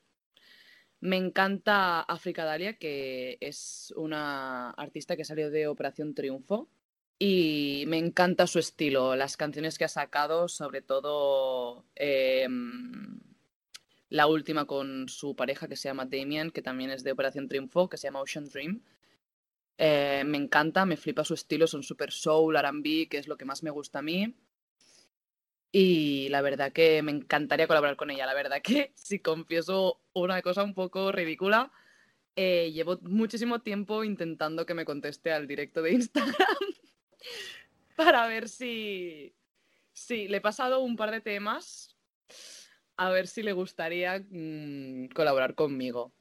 [1.02, 6.68] me encanta África Dalia, que es una artista que salió de Operación Triunfo.
[7.18, 13.20] Y me encanta su estilo, las canciones que ha sacado, sobre todo em,
[14.10, 17.88] la última con su pareja que se llama Damien, que también es de Operación Triunfo,
[17.88, 18.82] que se llama Ocean Dream.
[19.78, 23.44] Eh, me encanta, me flipa su estilo, son super soul, RB, que es lo que
[23.44, 24.36] más me gusta a mí.
[25.72, 28.26] Y la verdad que me encantaría colaborar con ella.
[28.26, 31.72] La verdad que, si confieso una cosa un poco ridícula,
[32.36, 36.36] eh, llevo muchísimo tiempo intentando que me conteste al directo de Instagram
[37.96, 39.34] para ver si,
[39.92, 41.96] si le he pasado un par de temas,
[42.96, 46.12] a ver si le gustaría mm, colaborar conmigo.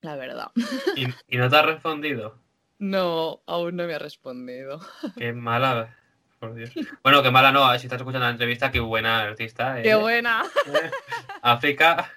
[0.00, 0.50] La verdad.
[0.96, 2.38] ¿Y, y no te ha respondido?
[2.80, 4.80] No, aún no me ha respondido.
[5.18, 5.94] Qué mala,
[6.40, 6.72] por Dios.
[7.02, 9.80] Bueno, qué mala no, si estás escuchando la entrevista, qué buena artista.
[9.82, 9.94] ¡Qué eh.
[9.94, 10.42] buena!
[10.66, 10.90] Eh,
[11.42, 12.10] África,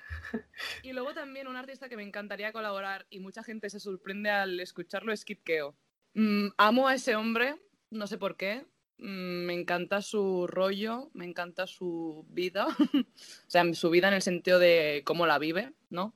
[0.81, 4.59] Y luego también un artista que me encantaría colaborar y mucha gente se sorprende al
[4.59, 5.75] escucharlo es Kid Keo.
[6.13, 7.55] Mm, amo a ese hombre,
[7.91, 8.65] no sé por qué.
[8.97, 12.67] Mm, me encanta su rollo, me encanta su vida.
[12.93, 16.15] o sea, su vida en el sentido de cómo la vive, ¿no?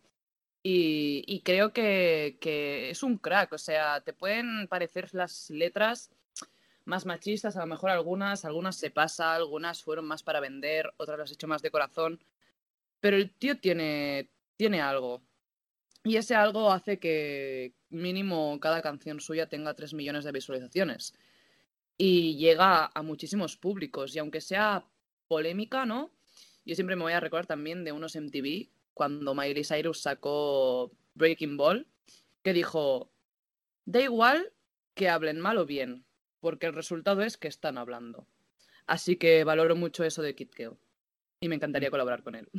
[0.64, 6.12] Y, y creo que, que es un crack, o sea, te pueden parecer las letras
[6.88, 11.20] más machistas, a lo mejor algunas, algunas se pasa, algunas fueron más para vender, otras
[11.20, 12.24] las he hecho más de corazón.
[13.02, 15.22] Pero el tío tiene, tiene algo.
[16.06, 21.14] Y ese algo hace que mínimo cada canción suya tenga 3 millones de visualizaciones.
[21.98, 24.16] Y llega a muchísimos públicos.
[24.16, 24.88] Y aunque sea
[25.28, 26.12] polémica, ¿no?
[26.64, 31.58] Yo siempre me voy a recordar también de unos MTV cuando Miley Cyrus sacó Breaking
[31.58, 31.86] Ball,
[32.44, 33.12] que dijo,
[33.86, 34.54] da igual
[34.94, 36.07] que hablen mal o bien,
[36.40, 38.28] porque el resultado es que están hablando.
[38.86, 40.78] Así que valoro mucho eso de Kid Keo.
[41.40, 42.50] Y me encantaría colaborar con él.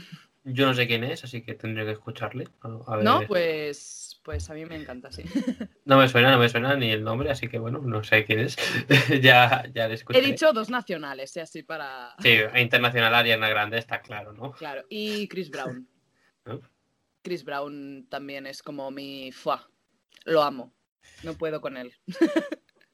[0.45, 2.47] Yo no sé quién es, así que tendré que escucharle.
[2.61, 3.05] A ver.
[3.05, 5.24] No, pues, pues a mí me encanta, sí.
[5.85, 8.39] No me suena, no me suena ni el nombre, así que bueno, no sé quién
[8.41, 8.57] es.
[9.20, 10.20] ya, ya le He escuché.
[10.20, 11.41] dicho dos nacionales, ¿eh?
[11.41, 12.14] así para...
[12.20, 14.53] Sí, a Internacional Ariana Grande está claro, ¿no?
[14.53, 15.89] Claro, y Chris Brown.
[16.45, 16.61] ¿No?
[17.22, 19.33] Chris Brown también es como mi...
[19.33, 19.68] Fua,
[20.24, 20.72] lo amo.
[21.24, 21.93] No puedo con él.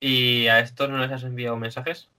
[0.06, 2.10] ¿Y a estos no les has enviado mensajes?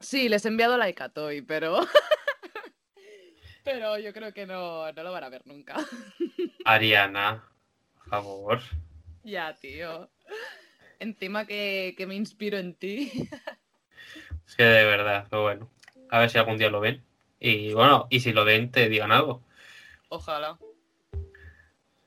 [0.00, 1.80] Sí, les he enviado like a Toy, pero...
[3.64, 5.76] pero yo creo que no, no lo van a ver nunca.
[6.66, 7.42] Ariana,
[7.94, 8.60] por favor.
[9.24, 10.10] ya, tío.
[10.98, 13.10] Encima que, que me inspiro en ti.
[14.46, 15.70] Es que de verdad, pero bueno.
[16.10, 17.02] A ver si algún día lo ven.
[17.40, 19.42] Y bueno, y si lo ven, te digan algo.
[20.10, 20.58] Ojalá.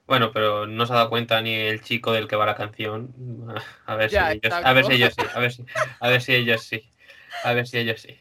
[0.08, 3.14] Bueno, pero no se ha dado cuenta ni el chico del que va la canción.
[3.86, 4.68] A ver Ya, si ellos, exacto.
[4.68, 5.66] a ver si ellos sí, a ver si,
[6.00, 6.90] a ver si ellos sí.
[7.44, 8.20] A ver si ellos sí.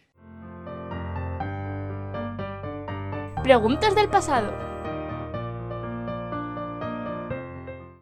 [3.42, 4.52] Preguntas del pasado.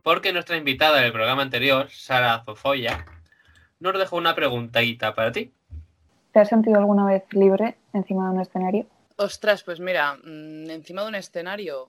[0.03, 3.05] Porque nuestra invitada del programa anterior, Sara Zofoya,
[3.81, 5.53] nos dejó una preguntita para ti.
[6.33, 8.87] ¿Te has sentido alguna vez libre encima de un escenario?
[9.17, 11.89] Ostras, pues mira, mm, encima de un escenario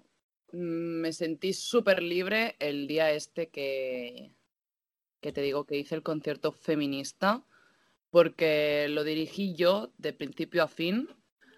[0.54, 4.36] me sentí súper libre el día este que,
[5.20, 7.44] que te digo que hice el concierto feminista,
[8.12, 11.10] porque lo dirigí yo de principio a fin.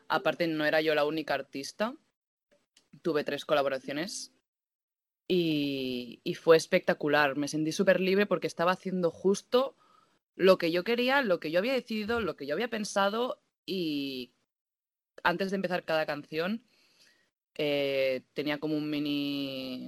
[0.08, 1.94] Aparte, no era yo la única artista.
[3.02, 4.32] Tuve tres colaboraciones
[5.28, 7.36] y, y fue espectacular.
[7.36, 9.76] Me sentí súper libre porque estaba haciendo justo
[10.36, 14.32] lo que yo quería, lo que yo había decidido, lo que yo había pensado y
[15.24, 16.64] antes de empezar cada canción
[17.56, 19.88] eh, tenía como un mini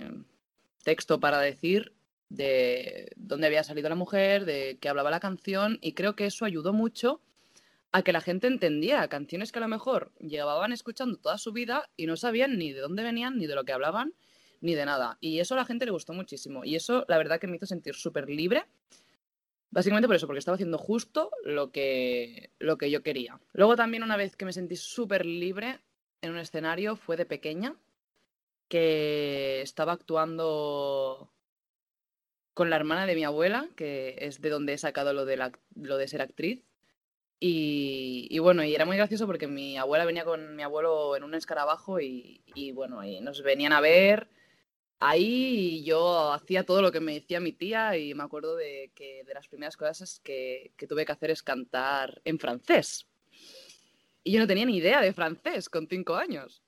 [0.84, 1.94] texto para decir
[2.30, 6.46] de dónde había salido la mujer, de qué hablaba la canción y creo que eso
[6.46, 7.22] ayudó mucho
[7.92, 11.90] a que la gente entendiera canciones que a lo mejor llevaban escuchando toda su vida
[11.96, 14.14] y no sabían ni de dónde venían, ni de lo que hablaban,
[14.60, 15.18] ni de nada.
[15.22, 16.66] Y eso a la gente le gustó muchísimo.
[16.66, 18.66] Y eso la verdad que me hizo sentir súper libre
[19.70, 23.40] Básicamente por eso, porque estaba haciendo justo lo que, lo que yo quería.
[23.54, 25.80] Luego también una vez que me sentí súper libre
[26.22, 27.76] en un escenario fue de pequeña,
[28.70, 31.32] que estaba actuando
[32.54, 35.52] con la hermana de mi abuela, que es de donde he sacado lo de, la-
[35.76, 36.64] lo de ser actriz.
[37.40, 41.24] Y, y bueno, y era muy gracioso porque mi abuela venía con mi abuelo en
[41.24, 44.30] un escarabajo y, y bueno, y nos venían a ver
[45.00, 49.24] ahí yo hacía todo lo que me decía mi tía y me acuerdo de que
[49.26, 53.08] de las primeras cosas que, que tuve que hacer es cantar en francés.
[54.28, 56.62] Y yo no tenía ni idea de francés con cinco años.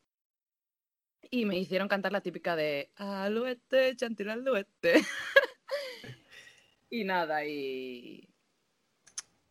[1.29, 4.93] Y me hicieron cantar la típica de Alouette, chantil alouette.
[6.89, 8.29] y nada, y,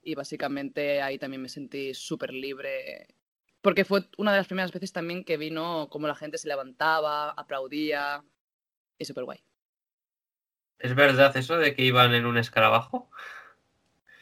[0.00, 3.08] y básicamente ahí también me sentí súper libre.
[3.60, 7.32] Porque fue una de las primeras veces también que vino como la gente se levantaba,
[7.32, 8.24] aplaudía.
[8.96, 9.44] Y súper guay.
[10.78, 13.10] ¿Es verdad eso de que iban en un escarabajo?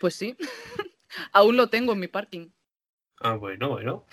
[0.01, 0.37] Pues sí.
[1.33, 2.51] Aún lo tengo en mi parking.
[3.21, 4.05] Ah, bueno, bueno.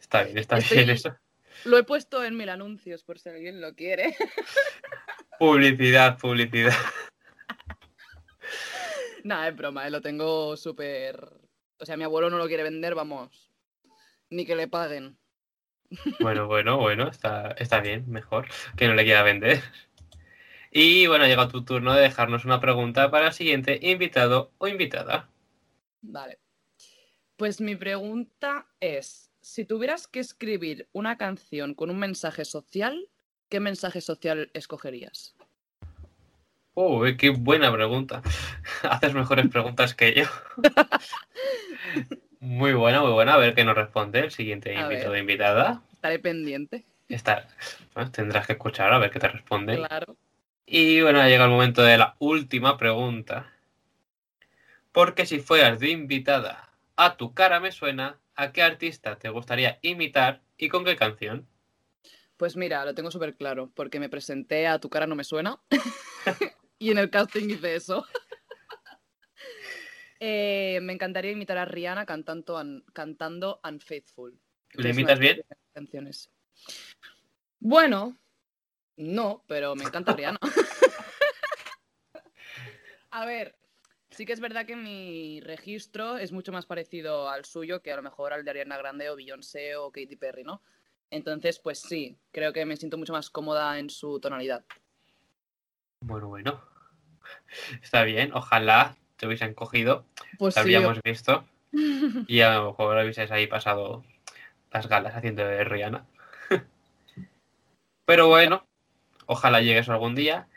[0.00, 1.16] Está bien, está Estoy- bien eso.
[1.64, 4.16] Lo he puesto en mil anuncios por si alguien lo quiere.
[5.38, 6.74] Publicidad, publicidad.
[9.24, 11.16] Nada, es broma, eh, lo tengo súper.
[11.78, 13.50] O sea, mi abuelo no lo quiere vender, vamos.
[14.30, 15.16] Ni que le paguen.
[16.20, 19.62] Bueno, bueno, bueno, está, está bien, mejor que no le quiera vender.
[20.70, 25.28] Y bueno, llega tu turno de dejarnos una pregunta para el siguiente invitado o invitada.
[26.02, 26.38] Vale.
[27.36, 33.08] Pues mi pregunta es: si tuvieras que escribir una canción con un mensaje social,
[33.48, 35.34] ¿qué mensaje social escogerías?
[36.74, 38.22] Oh, qué buena pregunta.
[38.82, 40.24] Haces mejores preguntas que yo.
[42.40, 43.34] Muy buena, muy buena.
[43.34, 45.20] A ver qué nos responde el siguiente invitado ver.
[45.20, 45.82] invitada.
[45.94, 46.84] Estaré pendiente.
[47.94, 49.76] Bueno, tendrás que escuchar a ver qué te responde.
[49.76, 50.14] Claro.
[50.66, 53.50] Y bueno, llega el momento de la última pregunta.
[54.92, 59.78] Porque si fueras de invitada a tu cara me suena, ¿a qué artista te gustaría
[59.82, 61.48] imitar y con qué canción?
[62.36, 65.60] Pues mira, lo tengo súper claro, porque me presenté a Tu cara no me suena
[66.78, 68.06] y en el casting hice eso.
[70.20, 74.40] Eh, me encantaría imitar a Rihanna cantando, un- cantando Unfaithful.
[74.72, 75.44] ¿Le imitas bien?
[75.74, 76.30] Canciones.
[77.58, 78.16] Bueno,
[78.96, 80.38] no, pero me encanta Rihanna.
[83.10, 83.54] a ver,
[84.14, 87.96] sí que es verdad que mi registro es mucho más parecido al suyo que a
[87.96, 90.62] lo mejor al de Ariana Grande o Beyoncé o Katy Perry, ¿no?
[91.10, 94.64] Entonces, pues sí, creo que me siento mucho más cómoda en su tonalidad.
[96.00, 96.60] Bueno, bueno.
[97.82, 100.04] Está bien, ojalá te hubiesen cogido,
[100.38, 101.44] Pues te sí, habríamos visto
[102.26, 104.04] y a lo mejor hubieses ahí pasado
[104.72, 106.06] las galas haciendo de Rihanna.
[108.04, 108.66] Pero bueno,
[109.26, 110.48] ojalá llegues algún día.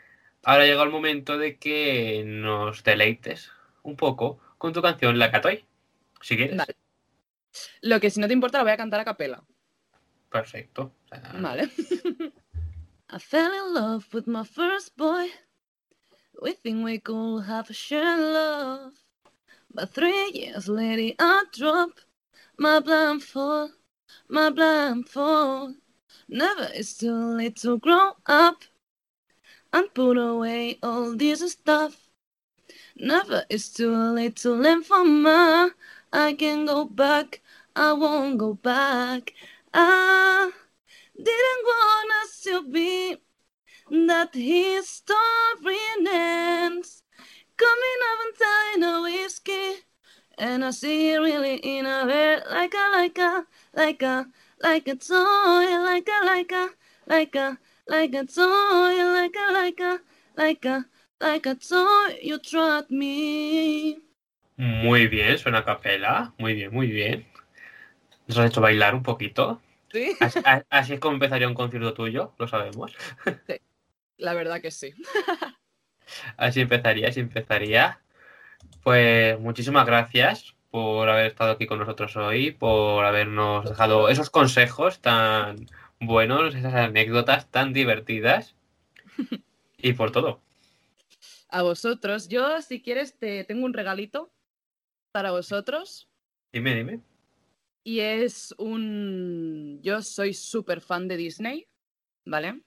[0.48, 3.50] Ahora llega el momento de que nos deleites
[3.82, 5.66] un poco con tu canción La Catoy.
[6.22, 6.56] Si quieres.
[6.56, 6.74] Vale.
[7.82, 9.44] Lo que si no te importa lo voy a cantar a capela.
[10.30, 10.94] Perfecto.
[11.04, 11.68] O sea, Vale.
[13.10, 15.26] I fell in love with my first boy.
[16.40, 18.94] We think we could have a shared love.
[19.74, 21.90] But three years later, I drop
[22.56, 23.72] my blindfold,
[24.30, 25.74] my blindfold.
[26.26, 28.64] Never is too late to grow up
[29.72, 32.08] and put away all this stuff.
[32.96, 35.70] Never is too late to learn from me.
[36.12, 37.40] I can go back,
[37.76, 39.32] I won't go back.
[39.72, 40.50] I
[41.16, 43.16] didn't want us to be
[43.90, 47.02] that his story ends.
[47.56, 49.82] Coming up and telling a whiskey,
[50.38, 53.44] and I see it really in a bed like a, like a,
[53.74, 54.26] like a,
[54.62, 56.68] like a toy, like a, like a,
[57.08, 57.58] like a,
[57.88, 60.00] like a toy, like a, like a,
[60.36, 60.86] like a,
[61.20, 62.18] like a toy.
[62.22, 63.98] You trot me.
[64.58, 66.34] Muy bien, suena a capela.
[66.36, 67.26] Muy bien, muy bien.
[68.26, 69.60] Nos has hecho bailar un poquito.
[69.92, 72.94] Sí, Así, a- así es como empezaría un concierto tuyo, lo sabemos.
[74.16, 74.92] la verdad que sí.
[76.36, 78.00] Así empezaría, así empezaría.
[78.84, 85.00] Pues muchísimas gracias por haber estado aquí con nosotros hoy, por habernos dejado esos consejos
[85.00, 85.66] tan
[86.00, 88.54] buenos, esas anécdotas tan divertidas
[89.78, 90.40] y por todo.
[91.48, 94.30] A vosotros, yo si quieres te tengo un regalito
[95.12, 96.08] para vosotros.
[96.52, 97.00] Dime, dime.
[97.84, 99.80] Y es un...
[99.82, 101.66] Yo soy súper fan de Disney,
[102.26, 102.60] ¿vale?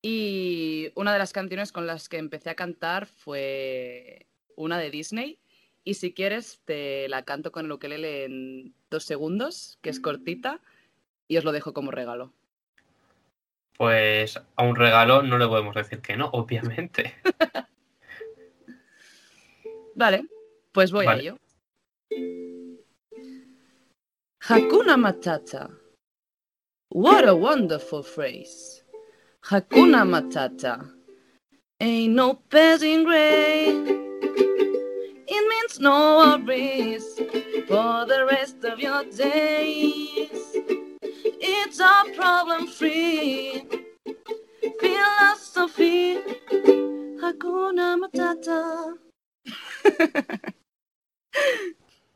[0.00, 5.40] Y una de las canciones con las que empecé a cantar fue una de Disney.
[5.84, 10.60] Y si quieres, te la canto con el ukelele en dos segundos, que es cortita,
[11.28, 12.32] y os lo dejo como regalo.
[13.76, 17.14] Pues a un regalo no le podemos decir que no, obviamente.
[19.94, 20.24] Vale,
[20.72, 21.18] pues voy Vale.
[21.18, 21.38] a ello.
[24.40, 25.70] Hakuna Matata.
[26.90, 28.82] What a wonderful phrase.
[29.42, 30.90] Hakuna Matata.
[31.80, 33.66] Ain't no passing gray.
[35.30, 37.04] It means no worries
[37.68, 40.56] for the rest of your days.
[41.68, 43.62] It's a problem free
[44.80, 46.18] philosophy.
[47.20, 48.94] Hakuna Matata.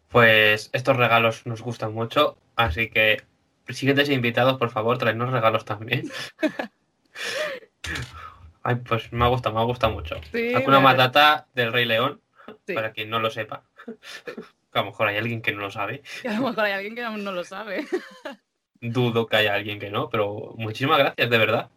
[0.08, 3.22] Pues estos regalos nos gustan mucho, así que
[3.68, 6.10] siguientes invitados, por favor, traednos regalos también.
[8.62, 10.16] Ay, pues me ha gustado, me ha gustado mucho.
[10.32, 12.22] Sí, Hakuna Matata del Rey León,
[12.66, 12.72] Sí.
[12.72, 13.64] para quien no lo sepa.
[14.72, 16.02] Que a lo mejor hay alguien que no lo sabe.
[16.22, 17.86] Que a lo mejor hay alguien que aún no lo sabe.
[18.82, 21.70] Dudo que haya alguien que no, pero muchísimas gracias, de verdad.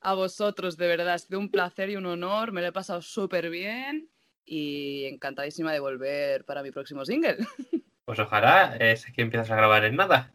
[0.00, 2.52] A vosotros, de verdad, ha sido un placer y un honor.
[2.52, 4.10] Me lo he pasado súper bien
[4.44, 7.38] y encantadísima de volver para mi próximo single.
[8.06, 10.32] Pues ojalá es que empiezas a grabar en nada.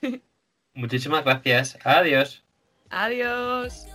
[0.72, 1.78] Muchísimas gracias.
[1.84, 2.42] Adiós.
[2.88, 3.86] Adiós.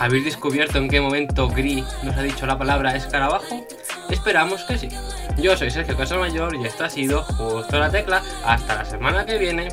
[0.00, 3.66] ¿Habéis descubierto en qué momento Gris nos ha dicho la palabra escarabajo?
[4.08, 4.88] Esperamos que sí.
[5.36, 8.22] Yo soy Sergio Casamayor y esto ha sido Justo la Tecla.
[8.46, 9.68] Hasta la semana que viene.